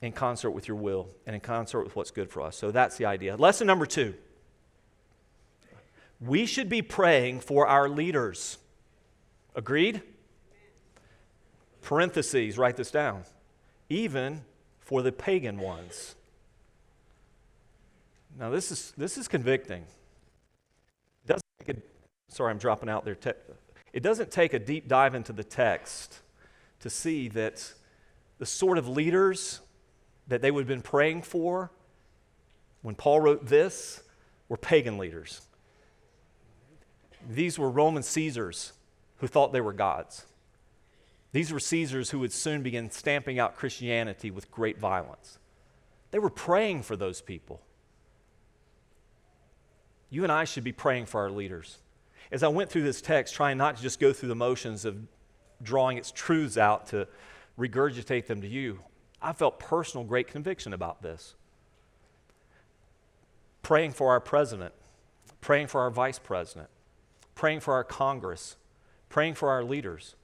[0.00, 2.56] in concert with your will and in concert with what's good for us.
[2.56, 3.36] So that's the idea.
[3.36, 4.14] Lesson number two
[6.24, 8.58] we should be praying for our leaders.
[9.54, 10.02] Agreed?
[11.82, 13.24] Parentheses, write this down.
[13.88, 14.42] Even
[14.78, 16.14] for the pagan ones.
[18.38, 19.82] Now, this is, this is convicting.
[21.24, 21.80] It doesn't take a,
[22.28, 23.16] sorry, I'm dropping out there.
[23.92, 26.20] It doesn't take a deep dive into the text
[26.80, 27.72] to see that
[28.38, 29.60] the sort of leaders
[30.28, 31.70] that they would have been praying for
[32.80, 34.02] when Paul wrote this
[34.48, 35.42] were pagan leaders.
[37.28, 38.72] These were Roman Caesars
[39.18, 40.26] who thought they were gods.
[41.32, 45.38] These were Caesars who would soon begin stamping out Christianity with great violence.
[46.10, 47.62] They were praying for those people.
[50.10, 51.78] You and I should be praying for our leaders.
[52.30, 54.96] As I went through this text, trying not to just go through the motions of
[55.62, 57.08] drawing its truths out to
[57.58, 58.80] regurgitate them to you,
[59.22, 61.34] I felt personal great conviction about this.
[63.62, 64.74] Praying for our president,
[65.40, 66.68] praying for our vice president,
[67.34, 68.56] praying for our Congress,
[69.08, 70.14] praying for our leaders.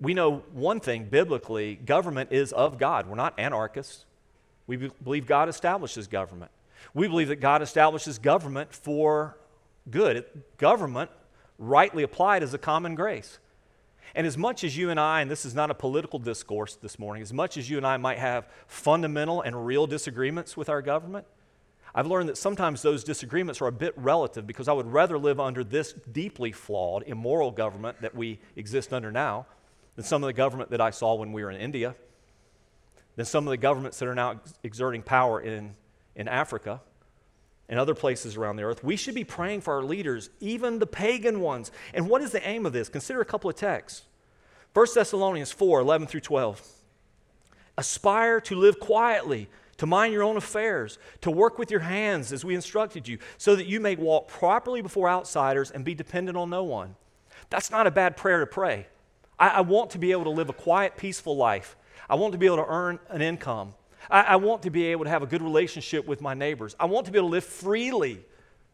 [0.00, 3.06] We know one thing biblically government is of God.
[3.06, 4.04] We're not anarchists.
[4.66, 6.50] We believe God establishes government.
[6.92, 9.38] We believe that God establishes government for
[9.90, 10.24] good.
[10.58, 11.10] Government,
[11.58, 13.38] rightly applied, is a common grace.
[14.14, 16.98] And as much as you and I, and this is not a political discourse this
[16.98, 20.80] morning, as much as you and I might have fundamental and real disagreements with our
[20.80, 21.26] government,
[21.96, 25.40] I've learned that sometimes those disagreements are a bit relative because I would rather live
[25.40, 29.46] under this deeply flawed, immoral government that we exist under now
[29.96, 31.96] than some of the government that I saw when we were in India,
[33.16, 35.74] than some of the governments that are now exerting power in
[36.16, 36.80] in Africa
[37.68, 38.82] and other places around the earth.
[38.82, 41.70] We should be praying for our leaders, even the pagan ones.
[41.94, 42.88] And what is the aim of this?
[42.88, 44.02] Consider a couple of texts
[44.74, 46.62] 1 Thessalonians 4 11 through 12.
[47.78, 52.44] Aspire to live quietly, to mind your own affairs, to work with your hands as
[52.44, 56.50] we instructed you, so that you may walk properly before outsiders and be dependent on
[56.50, 56.96] no one.
[57.50, 58.86] That's not a bad prayer to pray.
[59.38, 61.76] I, I want to be able to live a quiet, peaceful life.
[62.08, 63.74] I want to be able to earn an income.
[64.10, 66.74] I, I want to be able to have a good relationship with my neighbors.
[66.78, 68.24] I want to be able to live freely.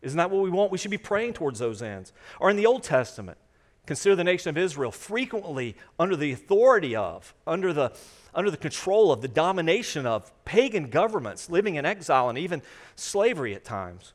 [0.02, 0.70] Isn't that what we want?
[0.72, 2.12] We should be praying towards those ends.
[2.40, 3.38] Or in the Old Testament,
[3.86, 7.92] consider the nation of Israel frequently under the authority of, under the,
[8.34, 12.62] under the control of, the domination of pagan governments, living in exile and even
[12.96, 14.12] slavery at times.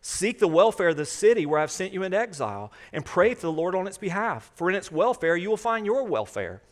[0.00, 3.40] Seek the welfare of the city where I've sent you into exile and pray to
[3.40, 4.50] the Lord on its behalf.
[4.54, 6.62] For in its welfare you will find your welfare.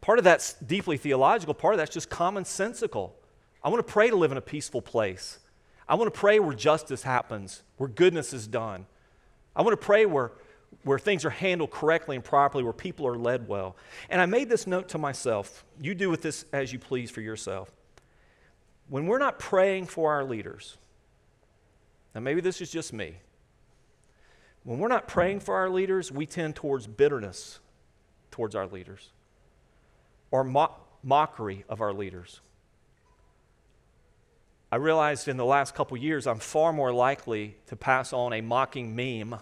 [0.00, 3.12] Part of that's deeply theological, part of that's just commonsensical.
[3.62, 5.38] I want to pray to live in a peaceful place.
[5.88, 8.86] I want to pray where justice happens, where goodness is done.
[9.56, 10.32] I want to pray where,
[10.84, 13.76] where things are handled correctly and properly, where people are led well.
[14.08, 15.64] And I made this note to myself.
[15.80, 17.70] You do with this as you please for yourself.
[18.88, 20.78] When we're not praying for our leaders,
[22.14, 23.16] now maybe this is just me.
[24.64, 27.60] When we're not praying for our leaders, we tend towards bitterness
[28.30, 29.10] towards our leaders
[30.30, 32.40] or mo- mockery of our leaders.
[34.70, 38.40] I realized in the last couple years I'm far more likely to pass on a
[38.40, 39.40] mocking meme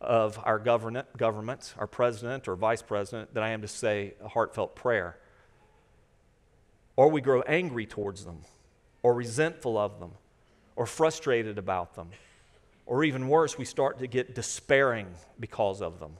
[0.00, 4.28] of our government, government, our president or vice president, than I am to say a
[4.28, 5.18] heartfelt prayer.
[6.96, 8.40] Or we grow angry towards them,
[9.02, 10.12] or resentful of them,
[10.76, 12.10] or frustrated about them,
[12.86, 15.06] or even worse, we start to get despairing
[15.38, 16.16] because of them.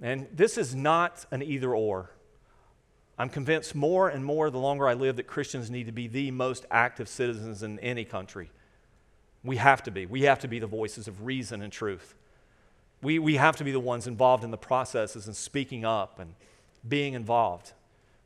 [0.00, 2.10] And this is not an either or.
[3.18, 6.30] I'm convinced more and more the longer I live that Christians need to be the
[6.32, 8.50] most active citizens in any country.
[9.44, 10.06] We have to be.
[10.06, 12.14] We have to be the voices of reason and truth.
[13.02, 16.34] We, we have to be the ones involved in the processes and speaking up and
[16.88, 17.72] being involved.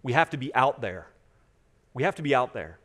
[0.03, 1.09] We have to be out there.
[1.95, 2.79] We have to be out there.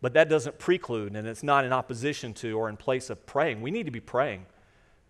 [0.00, 3.62] But that doesn't preclude, and it's not in opposition to or in place of praying.
[3.62, 4.46] We need to be praying.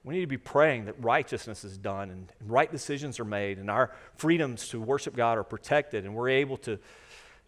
[0.04, 3.58] We need to be praying that righteousness is done and, and right decisions are made
[3.58, 6.78] and our freedoms to worship God are protected and we're able to,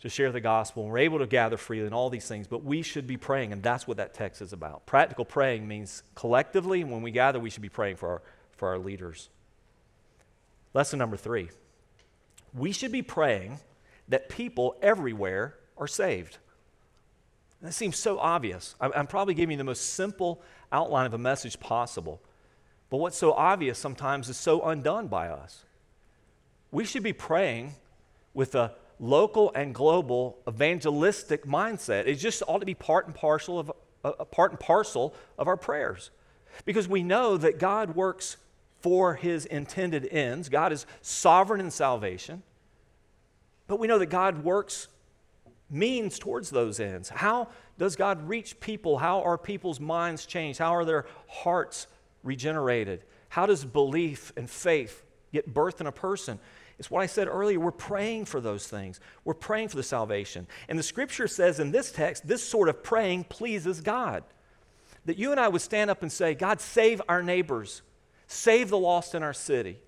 [0.01, 2.47] to share the gospel and we're able to gather freely and all these things.
[2.47, 4.87] But we should be praying, and that's what that text is about.
[4.87, 8.79] Practical praying means collectively, when we gather, we should be praying for our, for our
[8.79, 9.29] leaders.
[10.75, 11.51] Lesson number three
[12.55, 13.59] we should be praying
[14.09, 16.39] that people everywhere are saved.
[17.63, 18.75] That seems so obvious.
[18.81, 22.21] I'm probably giving you the most simple outline of a message possible.
[22.89, 25.65] But what's so obvious sometimes is so undone by us.
[26.71, 27.75] We should be praying
[28.35, 32.07] with a local and global evangelistic mindset.
[32.07, 33.73] It just ought to be part and parcel of
[34.05, 36.11] a part and parcel of our prayers.
[36.65, 38.37] Because we know that God works
[38.81, 40.49] for his intended ends.
[40.49, 42.43] God is sovereign in salvation.
[43.67, 44.89] But we know that God works
[45.69, 47.09] means towards those ends.
[47.09, 48.99] How does God reach people?
[48.99, 50.61] How are people's minds changed?
[50.61, 51.89] How are their hearts
[52.23, 53.03] regenerated?
[53.29, 55.03] How does belief and faith
[55.37, 56.39] get birth in a person.
[56.79, 57.59] It's what I said earlier.
[57.59, 59.01] We're praying for those things.
[59.25, 60.47] We're praying for the salvation.
[60.69, 64.25] And the scripture says in this text, this sort of praying pleases God.
[65.07, 67.83] That you and I would stand up and say, God, save our neighbors,
[68.27, 69.79] save the lost in our city,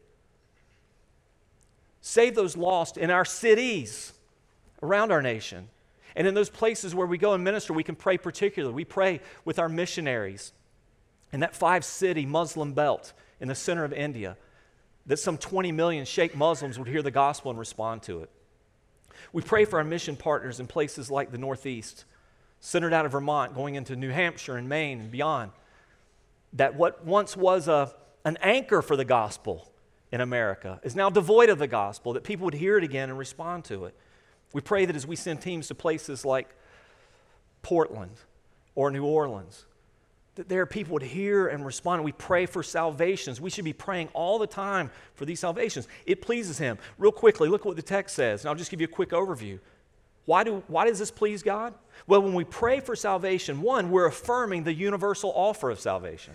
[2.00, 4.12] save those lost in our cities
[4.82, 5.68] around our nation.
[6.16, 8.74] And in those places where we go and minister, we can pray particularly.
[8.74, 10.52] We pray with our missionaries
[11.32, 14.36] in that five city Muslim belt in the center of India
[15.08, 18.30] that some 20 million Sheikh Muslims would hear the gospel and respond to it.
[19.32, 22.04] We pray for our mission partners in places like the Northeast,
[22.60, 25.50] centered out of Vermont, going into New Hampshire and Maine and beyond,
[26.52, 27.92] that what once was a,
[28.24, 29.70] an anchor for the gospel
[30.12, 33.18] in America is now devoid of the gospel, that people would hear it again and
[33.18, 33.94] respond to it.
[34.52, 36.48] We pray that as we send teams to places like
[37.62, 38.16] Portland
[38.74, 39.66] or New Orleans,
[40.38, 42.04] that there are people would hear and respond.
[42.04, 43.40] We pray for salvations.
[43.40, 45.88] We should be praying all the time for these salvations.
[46.06, 46.78] It pleases Him.
[46.96, 49.58] Real quickly, look what the text says, and I'll just give you a quick overview.
[50.26, 51.74] Why, do, why does this please God?
[52.06, 56.34] Well, when we pray for salvation, one, we're affirming the universal offer of salvation.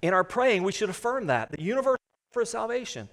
[0.00, 1.98] In our praying, we should affirm that the universal
[2.30, 3.08] offer of salvation.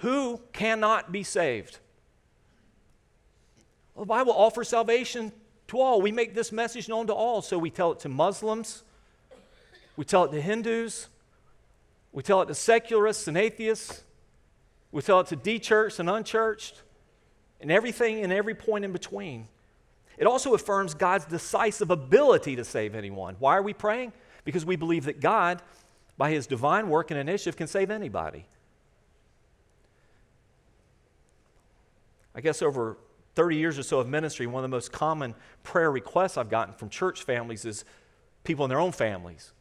[0.00, 1.78] Who cannot be saved?
[3.94, 5.32] Well, the Bible offers salvation
[5.68, 6.00] to all.
[6.00, 7.42] We make this message known to all.
[7.42, 8.82] So we tell it to Muslims,
[9.96, 11.08] we tell it to Hindus,
[12.12, 14.04] we tell it to secularists and atheists,
[14.92, 16.82] we tell it to de churched and unchurched,
[17.60, 19.48] and everything and every point in between.
[20.18, 23.36] It also affirms God's decisive ability to save anyone.
[23.38, 24.12] Why are we praying?
[24.44, 25.60] Because we believe that God,
[26.16, 28.46] by his divine work and initiative, can save anybody.
[32.34, 32.96] I guess over
[33.36, 36.74] 30 years or so of ministry, one of the most common prayer requests I've gotten
[36.74, 37.84] from church families is
[38.42, 39.52] people in their own families.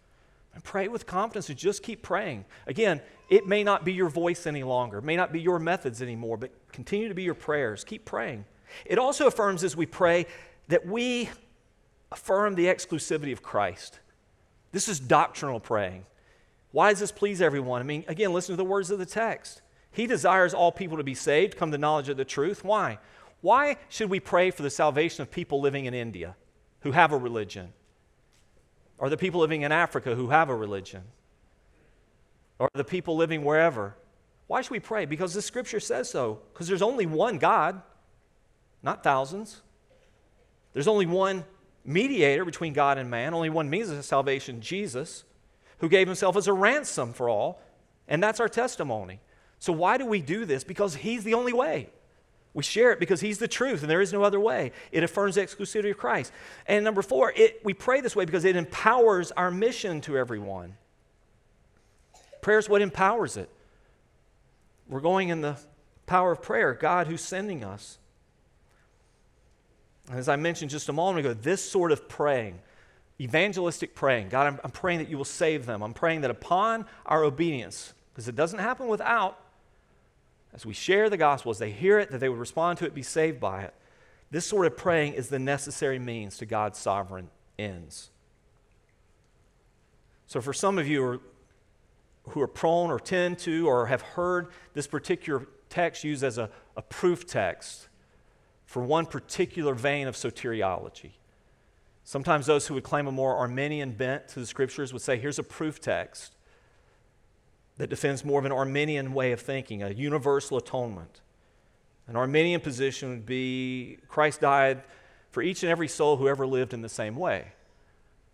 [0.54, 2.46] And pray with confidence and just keep praying.
[2.66, 6.02] Again, it may not be your voice any longer, it may not be your methods
[6.02, 7.84] anymore, but continue to be your prayers.
[7.84, 8.46] Keep praying.
[8.86, 10.26] It also affirms as we pray
[10.70, 11.30] that we
[12.12, 14.00] affirm the exclusivity of Christ.
[14.72, 16.06] This is doctrinal praying.
[16.72, 17.82] Why does this please everyone?
[17.82, 19.62] I mean, again, listen to the words of the text.
[19.92, 22.64] He desires all people to be saved, come to knowledge of the truth.
[22.64, 23.00] Why?
[23.46, 26.36] Why should we pray for the salvation of people living in India
[26.80, 27.74] who have a religion?
[28.98, 31.04] Or the people living in Africa who have a religion?
[32.58, 33.96] Or the people living wherever?
[34.48, 35.06] Why should we pray?
[35.06, 36.40] Because the scripture says so.
[36.52, 37.84] Because there's only one God,
[38.82, 39.62] not thousands.
[40.74, 41.46] There's only one
[41.84, 45.24] mediator between God and man, only one means of salvation, Jesus,
[45.78, 47.62] who gave himself as a ransom for all.
[48.08, 49.20] And that's our testimony.
[49.60, 50.64] So, why do we do this?
[50.64, 51.92] Because he's the only way.
[52.56, 54.72] We share it because He's the truth and there is no other way.
[54.92, 56.32] It affirms the exclusivity of Christ.
[56.66, 60.78] And number four, it, we pray this way because it empowers our mission to everyone.
[62.42, 63.50] Prayer is what empowers it.
[64.88, 65.58] We're going in the
[66.06, 67.98] power of prayer, God who's sending us.
[70.10, 72.60] And as I mentioned just a moment ago, this sort of praying,
[73.20, 75.82] evangelistic praying, God, I'm, I'm praying that you will save them.
[75.82, 79.40] I'm praying that upon our obedience, because it doesn't happen without
[80.56, 82.96] as we share the gospel, as they hear it, that they would respond to it,
[82.96, 83.74] be saved by it.
[84.32, 88.10] This sort of praying is the necessary means to God's sovereign ends.
[90.28, 91.20] So, for some of you who are,
[92.30, 96.50] who are prone or tend to or have heard this particular text used as a,
[96.78, 97.90] a proof text
[98.66, 101.12] for one particular vein of soteriology,
[102.06, 105.38] sometimes those who would claim a more Arminian bent to the scriptures would say, here's
[105.38, 106.35] a proof text
[107.78, 111.22] that defends more of an Arminian way of thinking, a universal atonement.
[112.08, 114.84] An Arminian position would be Christ died
[115.32, 117.48] for each and every soul who ever lived in the same way.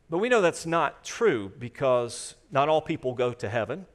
[0.09, 3.85] But we know that's not true because not all people go to heaven.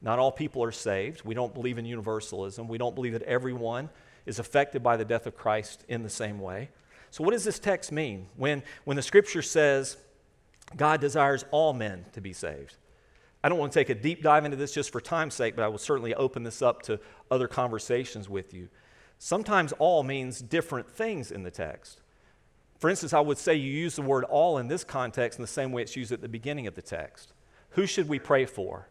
[0.00, 1.24] Not all people are saved.
[1.24, 2.68] We don't believe in universalism.
[2.68, 3.90] We don't believe that everyone
[4.26, 6.70] is affected by the death of Christ in the same way.
[7.10, 9.96] So, what does this text mean when, when the scripture says
[10.76, 12.76] God desires all men to be saved?
[13.44, 15.66] I don't want to take a deep dive into this just for time's sake, but
[15.66, 16.98] I will certainly open this up to
[17.30, 18.70] other conversations with you.
[19.18, 22.00] Sometimes all means different things in the text.
[22.78, 25.46] For instance, I would say you use the word all in this context in the
[25.46, 27.34] same way it's used at the beginning of the text.
[27.72, 28.88] Who should we pray for?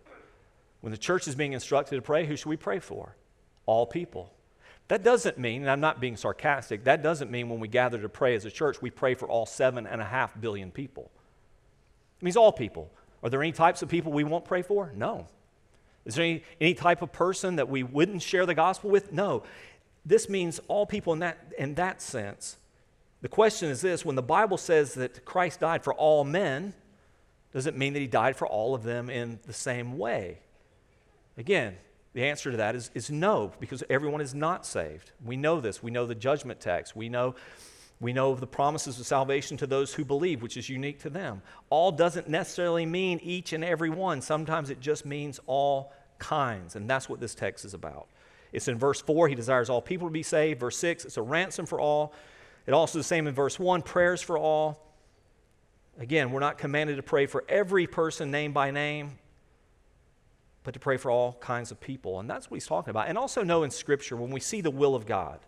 [0.81, 3.15] When the church is being instructed to pray, who should we pray for?
[3.65, 4.33] All people.
[4.87, 8.09] That doesn't mean, and I'm not being sarcastic, that doesn't mean when we gather to
[8.09, 11.09] pray as a church, we pray for all seven and a half billion people.
[12.19, 12.91] It means all people.
[13.23, 14.91] Are there any types of people we won't pray for?
[14.95, 15.27] No.
[16.05, 19.13] Is there any, any type of person that we wouldn't share the gospel with?
[19.13, 19.43] No.
[20.05, 22.57] This means all people in that, in that sense.
[23.21, 26.73] The question is this when the Bible says that Christ died for all men,
[27.53, 30.39] does it mean that he died for all of them in the same way?
[31.37, 31.77] Again,
[32.13, 35.11] the answer to that is, is no, because everyone is not saved.
[35.23, 35.81] We know this.
[35.81, 36.95] We know the judgment text.
[36.95, 37.35] We know,
[38.03, 41.09] we know of the promises of salvation to those who believe, which is unique to
[41.09, 41.41] them.
[41.69, 44.21] All doesn't necessarily mean each and every one.
[44.21, 46.75] Sometimes it just means all kinds.
[46.75, 48.07] And that's what this text is about.
[48.51, 50.59] It's in verse 4, he desires all people to be saved.
[50.59, 52.13] Verse 6, it's a ransom for all.
[52.67, 54.85] It also the same in verse 1, prayers for all.
[55.97, 59.17] Again, we're not commanded to pray for every person name by name,
[60.65, 62.19] but to pray for all kinds of people.
[62.19, 63.07] And that's what he's talking about.
[63.07, 65.39] And also know in Scripture, when we see the will of God,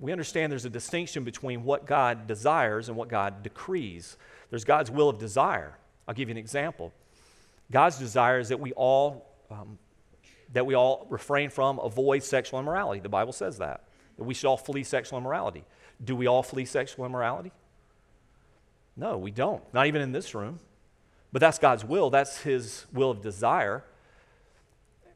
[0.00, 4.16] we understand there's a distinction between what God desires and what God decrees.
[4.48, 5.76] There's God's will of desire.
[6.08, 6.92] I'll give you an example.
[7.70, 9.78] God's desire is that we all um,
[10.52, 13.00] that we all refrain from, avoid sexual immorality.
[13.00, 13.84] The Bible says that.
[14.16, 15.64] That we should all flee sexual immorality.
[16.02, 17.52] Do we all flee sexual immorality?
[18.96, 19.62] No, we don't.
[19.72, 20.58] Not even in this room.
[21.32, 22.10] But that's God's will.
[22.10, 23.84] That's His will of desire.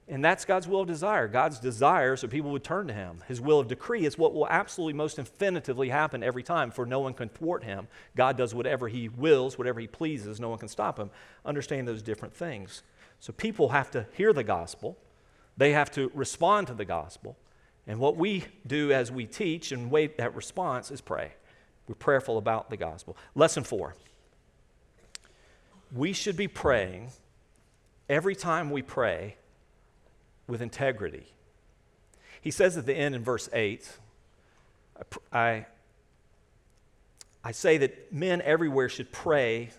[0.06, 1.28] And that's God's will of desire.
[1.28, 3.22] God's desire so people would turn to Him.
[3.26, 7.00] His will of decree is what will absolutely most infinitively happen every time, for no
[7.00, 7.88] one can thwart Him.
[8.14, 10.40] God does whatever He wills, whatever He pleases.
[10.40, 11.10] No one can stop Him.
[11.46, 12.82] Understand those different things.
[13.18, 14.98] So people have to hear the gospel,
[15.56, 17.36] they have to respond to the gospel.
[17.86, 21.32] And what we do as we teach and wait that response is pray.
[21.86, 23.16] We're prayerful about the gospel.
[23.34, 23.94] Lesson four
[25.94, 27.10] we should be praying
[28.08, 29.36] every time we pray
[30.46, 31.26] with integrity.
[32.40, 33.88] He says at the end in verse 8,
[35.32, 35.66] I,
[37.42, 39.70] I say that men everywhere should pray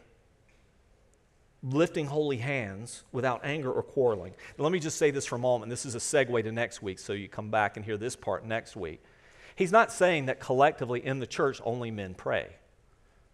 [1.64, 4.34] lifting holy hands without anger or quarreling.
[4.58, 5.70] Now, let me just say this for a moment.
[5.70, 8.46] This is a segue to next week, so you come back and hear this part
[8.46, 9.02] next week.
[9.56, 12.48] He's not saying that collectively in the church only men pray.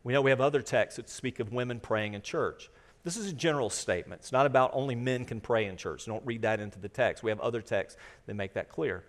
[0.04, 2.70] We know we have other texts that speak of women praying in church.
[3.04, 4.22] This is a general statement.
[4.22, 6.06] It's not about only men can pray in church.
[6.06, 7.24] Don't read that into the text.
[7.24, 9.04] We have other texts that make that clear.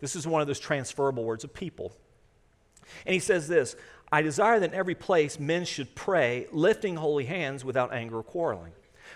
[0.00, 1.92] This is one of those transferable words of people.
[3.04, 3.76] And he says this
[4.10, 8.22] I desire that in every place men should pray, lifting holy hands without anger or
[8.22, 8.72] quarreling.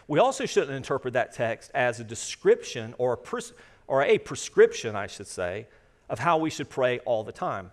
[0.08, 3.52] We also shouldn't interpret that text as a description or a, pres-
[3.86, 5.66] or a prescription, I should say,
[6.08, 7.70] of how we should pray all the time.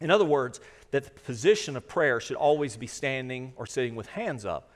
[0.00, 0.60] In other words,
[0.90, 4.70] that the position of prayer should always be standing or sitting with hands up.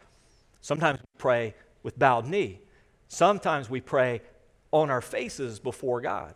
[0.61, 2.61] Sometimes we pray with bowed knee.
[3.08, 4.22] Sometimes we pray
[4.70, 6.34] on our faces before God.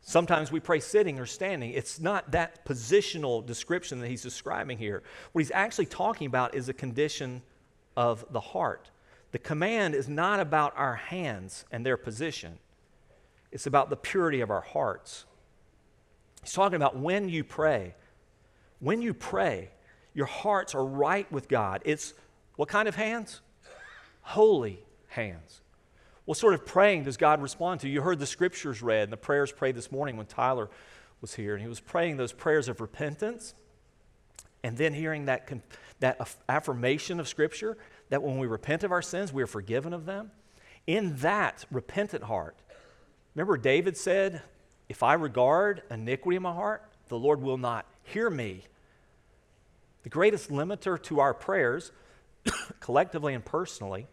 [0.00, 1.70] Sometimes we pray sitting or standing.
[1.70, 5.02] It's not that positional description that he's describing here.
[5.30, 7.42] What he's actually talking about is a condition
[7.96, 8.90] of the heart.
[9.30, 12.58] The command is not about our hands and their position,
[13.50, 15.24] it's about the purity of our hearts.
[16.42, 17.94] He's talking about when you pray.
[18.80, 19.70] When you pray,
[20.12, 21.82] your hearts are right with God.
[21.84, 22.14] It's
[22.56, 23.40] what kind of hands?
[24.22, 25.60] Holy hands.
[26.24, 27.88] What sort of praying does God respond to?
[27.88, 30.70] You heard the scriptures read and the prayers prayed this morning when Tyler
[31.20, 33.54] was here, and he was praying those prayers of repentance
[34.62, 35.50] and then hearing that,
[36.00, 37.76] that affirmation of Scripture
[38.10, 40.30] that when we repent of our sins, we are forgiven of them.
[40.86, 42.56] In that repentant heart,
[43.34, 44.42] remember David said,
[44.88, 48.62] If I regard iniquity in my heart, the Lord will not hear me.
[50.02, 51.92] The greatest limiter to our prayers,
[52.80, 54.06] collectively and personally,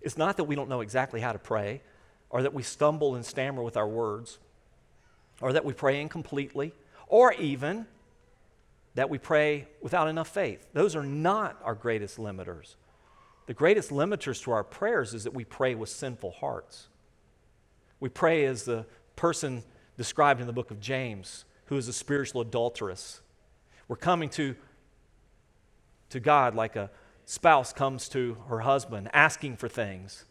[0.00, 1.82] it's not that we don't know exactly how to pray,
[2.30, 4.38] or that we stumble and stammer with our words,
[5.40, 6.72] or that we pray incompletely,
[7.06, 7.86] or even
[8.94, 10.66] that we pray without enough faith.
[10.72, 12.74] Those are not our greatest limiters.
[13.46, 16.88] The greatest limiters to our prayers is that we pray with sinful hearts.
[18.00, 18.86] We pray as the
[19.16, 19.62] person
[19.96, 23.20] described in the book of James, who is a spiritual adulteress.
[23.88, 24.54] We're coming to,
[26.10, 26.90] to God like a
[27.28, 30.24] spouse comes to her husband asking for things,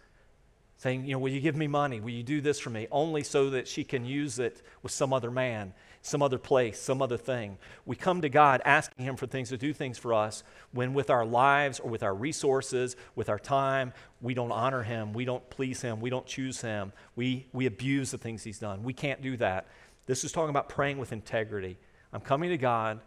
[0.78, 2.00] saying, You know, will you give me money?
[2.00, 2.88] Will you do this for me?
[2.92, 7.04] Only so that she can use it with some other man, some other place, some
[7.04, 7.60] other thing.
[7.86, 11.12] We come to God asking Him for things to do things for us when, with
[11.12, 15.48] our lives or with our resources, with our time, we don't honor Him, we don't
[15.52, 18.82] please Him, we don't choose Him, we, we abuse the things He's done.
[18.82, 19.68] We can't do that.
[20.08, 21.78] This is talking about praying with integrity.
[22.12, 23.02] I'm coming to God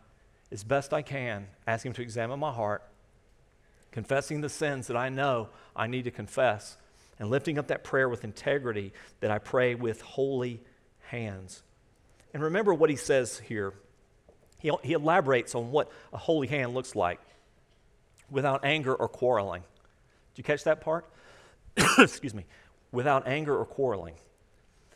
[0.53, 2.85] as best I can, asking Him to examine my heart
[3.93, 6.77] confessing the sins that I know I need to confess,
[7.19, 10.61] and lifting up that prayer with integrity that I pray with holy
[11.09, 11.63] hands.
[12.33, 13.75] And remember what he says here.
[14.59, 17.21] He, he elaborates on what a holy hand looks like
[18.31, 19.63] without anger or quarreling.
[20.35, 21.07] Did you catch that part?
[21.99, 22.47] Excuse me.
[22.93, 24.15] Without anger or quarreling.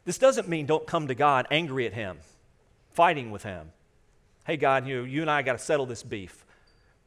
[0.04, 2.18] This doesn't mean don't come to God angry at Him,
[2.92, 3.70] fighting with Him.
[4.46, 6.43] Hey, God, you, you and I got to settle this beef.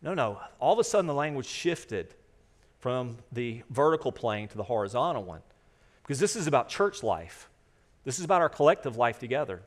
[0.02, 0.40] No, no.
[0.60, 2.14] All of a sudden, the language shifted
[2.80, 5.42] from the vertical plane to the horizontal one.
[6.04, 7.50] Because this is about church life,
[8.04, 9.62] this is about our collective life together.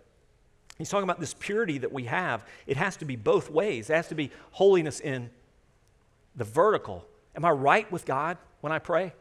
[0.78, 2.42] He's talking about this purity that we have.
[2.66, 3.90] It has to be both ways.
[3.90, 5.28] It has to be holiness in
[6.34, 7.04] the vertical.
[7.36, 9.12] Am I right with God when I pray?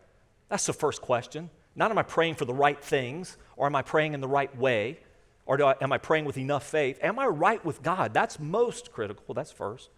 [0.47, 1.49] That's the first question.
[1.76, 4.55] Not am I praying for the right things, or am I praying in the right
[4.57, 4.99] way,
[5.45, 6.97] or I, am I praying with enough faith?
[7.01, 8.14] Am I right with God?
[8.14, 9.34] That's most critical.
[9.34, 9.89] That's first.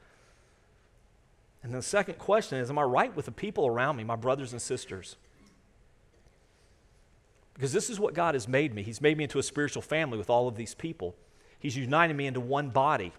[1.63, 4.51] And the second question is Am I right with the people around me, my brothers
[4.51, 5.15] and sisters?
[7.53, 8.81] Because this is what God has made me.
[8.81, 11.15] He's made me into a spiritual family with all of these people.
[11.59, 13.13] He's united me into one body.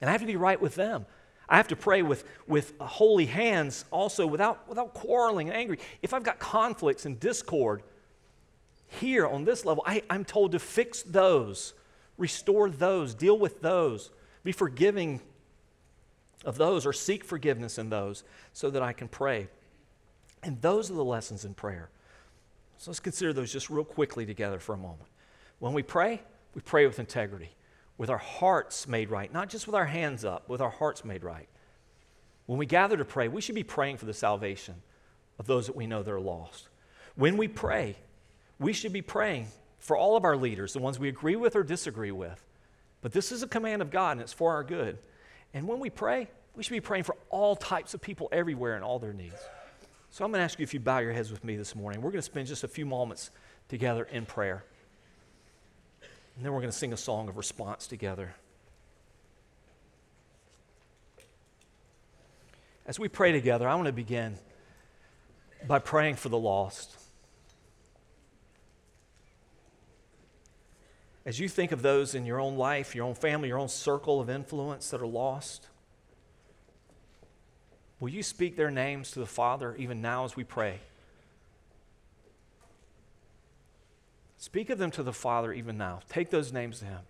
[0.00, 1.04] And I have to be right with them.
[1.48, 5.78] I have to pray with, with holy hands also without, without quarreling and angry.
[6.02, 7.82] If I've got conflicts and discord
[8.86, 11.74] here on this level, I, I'm told to fix those,
[12.16, 14.10] restore those, deal with those,
[14.44, 15.20] be forgiving
[16.44, 19.48] of those, or seek forgiveness in those so that I can pray.
[20.42, 21.90] And those are the lessons in prayer.
[22.78, 25.08] So let's consider those just real quickly together for a moment.
[25.58, 26.22] When we pray,
[26.54, 27.50] we pray with integrity,
[27.96, 31.24] with our hearts made right, not just with our hands up, with our hearts made
[31.24, 31.48] right.
[32.46, 34.76] When we gather to pray, we should be praying for the salvation
[35.38, 36.68] of those that we know that are lost.
[37.16, 37.96] When we pray,
[38.60, 41.62] we should be praying for all of our leaders, the ones we agree with or
[41.62, 42.44] disagree with.
[43.00, 44.98] But this is a command of God and it's for our good.
[45.54, 48.84] And when we pray, we should be praying for all types of people everywhere and
[48.84, 49.40] all their needs.
[50.10, 52.00] So I'm going to ask you if you bow your heads with me this morning.
[52.00, 53.30] We're going to spend just a few moments
[53.68, 54.64] together in prayer.
[56.36, 58.34] And then we're going to sing a song of response together.
[62.86, 64.38] As we pray together, I want to begin
[65.66, 66.96] by praying for the lost.
[71.28, 74.18] As you think of those in your own life, your own family, your own circle
[74.18, 75.68] of influence that are lost,
[78.00, 80.80] will you speak their names to the Father even now as we pray?
[84.38, 86.00] Speak of them to the Father even now.
[86.08, 87.00] Take those names to Him.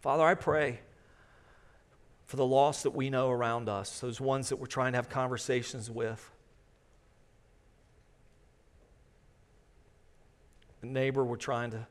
[0.00, 0.80] Father, I pray
[2.24, 5.10] for the lost that we know around us, those ones that we're trying to have
[5.10, 6.30] conversations with.
[10.80, 11.86] The neighbor we're trying to,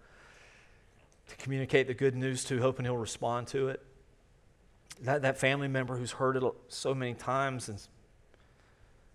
[1.28, 3.82] to communicate the good news to, hoping he'll respond to it.
[5.02, 7.80] That, that family member who's heard it so many times and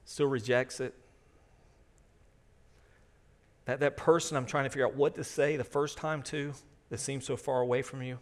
[0.04, 0.94] still rejects it.
[3.64, 6.52] That, that person I'm trying to figure out what to say the first time to
[6.90, 8.18] that seems so far away from you.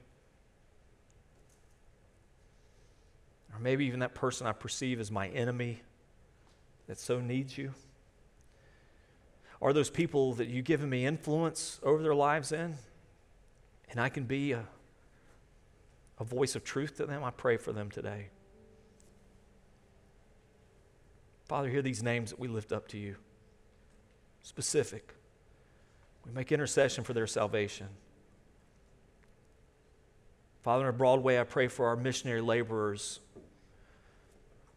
[3.53, 5.82] Or maybe even that person I perceive as my enemy
[6.86, 7.74] that so needs you.
[9.62, 12.76] Are those people that you've given me influence over their lives in?
[13.91, 14.64] And I can be a,
[16.18, 17.24] a voice of truth to them?
[17.24, 18.28] I pray for them today.
[21.47, 23.16] Father, hear these names that we lift up to you.
[24.43, 25.14] Specific.
[26.24, 27.88] We make intercession for their salvation.
[30.62, 33.18] Father, in a broad way, I pray for our missionary laborers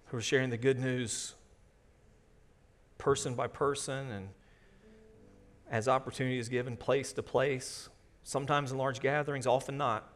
[0.07, 1.35] who are sharing the good news
[2.97, 4.29] person by person and
[5.69, 7.89] as opportunity is given, place to place,
[8.23, 10.07] sometimes in large gatherings, often not,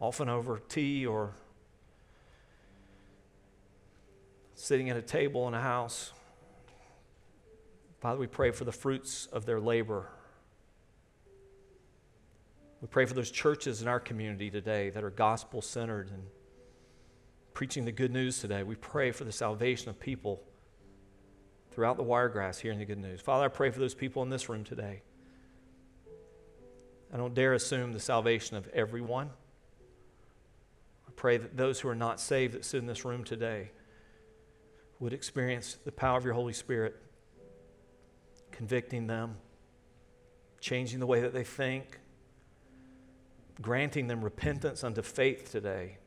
[0.00, 1.34] often over tea or
[4.54, 6.12] sitting at a table in a house.
[8.00, 10.08] Father, we pray for the fruits of their labor.
[12.80, 16.22] We pray for those churches in our community today that are gospel centered and
[17.54, 18.62] preaching the good news today.
[18.62, 20.42] We pray for the salvation of people
[21.72, 23.20] throughout the wiregrass hearing the good news.
[23.20, 25.02] Father, I pray for those people in this room today.
[27.12, 29.30] I don't dare assume the salvation of everyone.
[31.06, 33.70] I pray that those who are not saved that sit in this room today
[35.00, 36.96] would experience the power of your Holy Spirit
[38.52, 39.36] convicting them,
[40.60, 42.00] changing the way that they think,
[43.60, 45.98] granting them repentance unto faith today,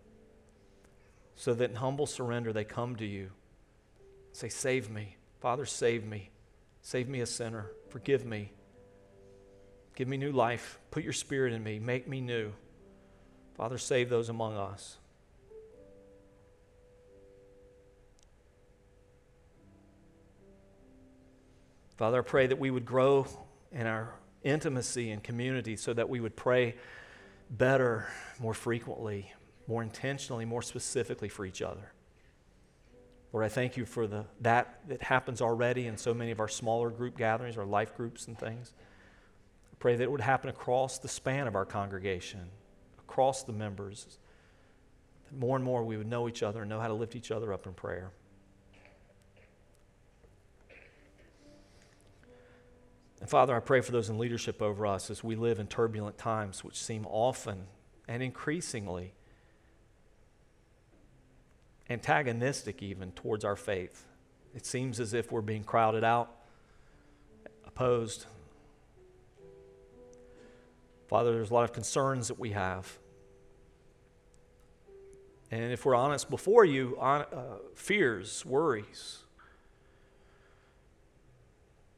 [1.36, 3.32] so that in humble surrender they come to you.
[4.34, 5.16] Say, Save me.
[5.39, 6.30] Father, save me.
[6.82, 7.72] Save me a sinner.
[7.89, 8.52] Forgive me.
[10.02, 10.80] Give me new life.
[10.89, 11.78] Put your spirit in me.
[11.78, 12.54] Make me new.
[13.54, 14.97] Father, save those among us.
[21.97, 23.28] Father, I pray that we would grow
[23.72, 26.78] in our intimacy and community so that we would pray
[27.52, 28.08] better,
[28.39, 29.32] more frequently,
[29.68, 31.91] more intentionally, more specifically for each other.
[33.34, 36.47] Lord, I thank you for the, that that happens already in so many of our
[36.47, 38.74] smaller group gatherings, our life groups and things.
[39.82, 42.51] Pray that it would happen across the span of our congregation,
[42.99, 44.19] across the members.
[45.25, 47.32] That more and more we would know each other and know how to lift each
[47.32, 48.11] other up in prayer.
[53.19, 56.15] And Father, I pray for those in leadership over us as we live in turbulent
[56.15, 57.63] times, which seem often
[58.07, 59.13] and increasingly
[61.89, 64.05] antagonistic even towards our faith.
[64.53, 66.36] It seems as if we're being crowded out,
[67.65, 68.27] opposed.
[71.12, 72.97] Father, there's a lot of concerns that we have.
[75.51, 77.26] And if we're honest before you, uh,
[77.76, 79.18] fears, worries.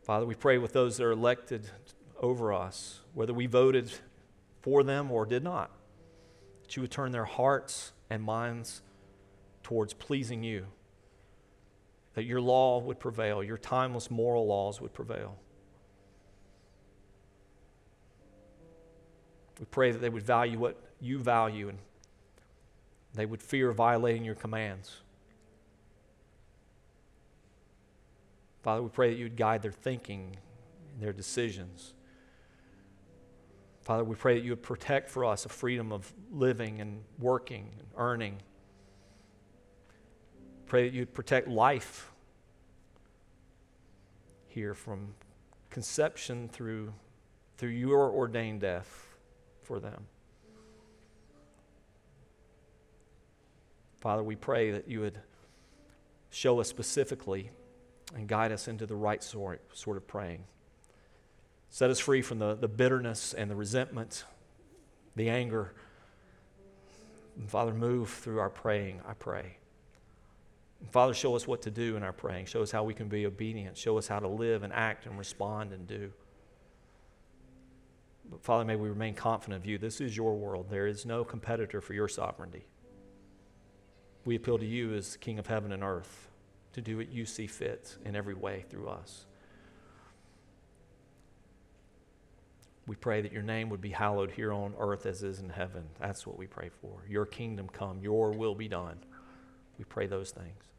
[0.01, 1.69] Father, we pray with those that are elected
[2.19, 3.91] over us, whether we voted
[4.63, 5.69] for them or did not,
[6.63, 8.81] that you would turn their hearts and minds
[9.61, 10.65] towards pleasing you,
[12.15, 15.37] that your law would prevail, your timeless moral laws would prevail.
[19.59, 21.77] We pray that they would value what you value and
[23.13, 24.97] they would fear violating your commands.
[28.63, 30.37] Father, we pray that you would guide their thinking
[30.93, 31.93] and their decisions.
[33.81, 37.69] Father, we pray that you would protect for us a freedom of living and working
[37.77, 38.37] and earning.
[40.65, 42.11] Pray that you'd protect life
[44.47, 45.13] here from
[45.69, 46.93] conception through,
[47.57, 49.12] through your ordained death
[49.63, 50.05] for them.
[53.99, 55.17] Father, we pray that you would
[56.29, 57.51] show us specifically
[58.13, 60.43] and guide us into the right sort, sort of praying.
[61.69, 64.25] Set us free from the, the bitterness and the resentment,
[65.15, 65.73] the anger.
[67.37, 69.57] And Father, move through our praying, I pray.
[70.81, 72.47] And Father, show us what to do in our praying.
[72.47, 73.77] Show us how we can be obedient.
[73.77, 76.11] Show us how to live and act and respond and do.
[78.33, 79.77] But Father, may we remain confident of you.
[79.77, 80.65] This is your world.
[80.71, 82.65] There is no competitor for your sovereignty.
[84.25, 86.29] We appeal to you as King of heaven and earth
[86.73, 89.27] to do what you see fit in every way through us.
[92.87, 95.83] We pray that your name would be hallowed here on earth as is in heaven.
[95.99, 97.03] That's what we pray for.
[97.07, 98.97] Your kingdom come, your will be done.
[99.77, 100.72] We pray those things.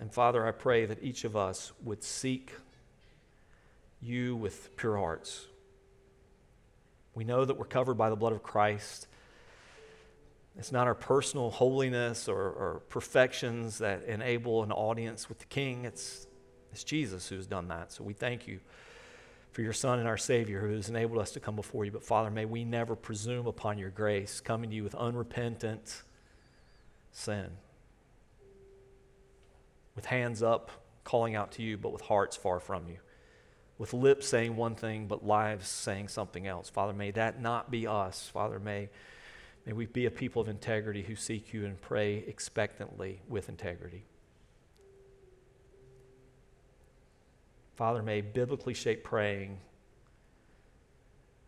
[0.00, 2.52] And Father, I pray that each of us would seek
[4.00, 5.46] you with pure hearts.
[7.14, 9.06] We know that we're covered by the blood of Christ.
[10.56, 15.84] It's not our personal holiness or, or, perfections that enable an audience with the King.
[15.84, 16.26] It's,
[16.72, 17.92] it's Jesus who's done that.
[17.92, 18.58] So we thank you
[19.52, 21.90] for your Son and our Savior who has enabled us to come before you.
[21.90, 26.02] But Father, may we never presume upon your grace, coming to you with unrepentant
[27.12, 27.50] sin,
[30.00, 30.70] with hands up,
[31.04, 32.96] calling out to you, but with hearts far from you
[33.76, 36.68] with lips saying one thing, but lives saying something else.
[36.68, 38.28] Father, may that not be us.
[38.30, 38.90] Father, may,
[39.64, 44.04] may we be a people of integrity who seek you and pray expectantly with integrity.
[47.74, 49.56] Father, may biblically shaped praying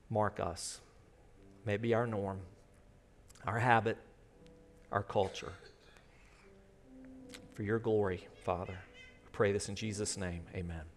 [0.08, 0.80] mark us.
[1.66, 2.40] May be our norm,
[3.46, 3.98] our habit,
[4.90, 5.52] our culture.
[7.62, 8.72] For your glory, Father.
[8.74, 10.42] We pray this in Jesus' name.
[10.52, 10.91] Amen.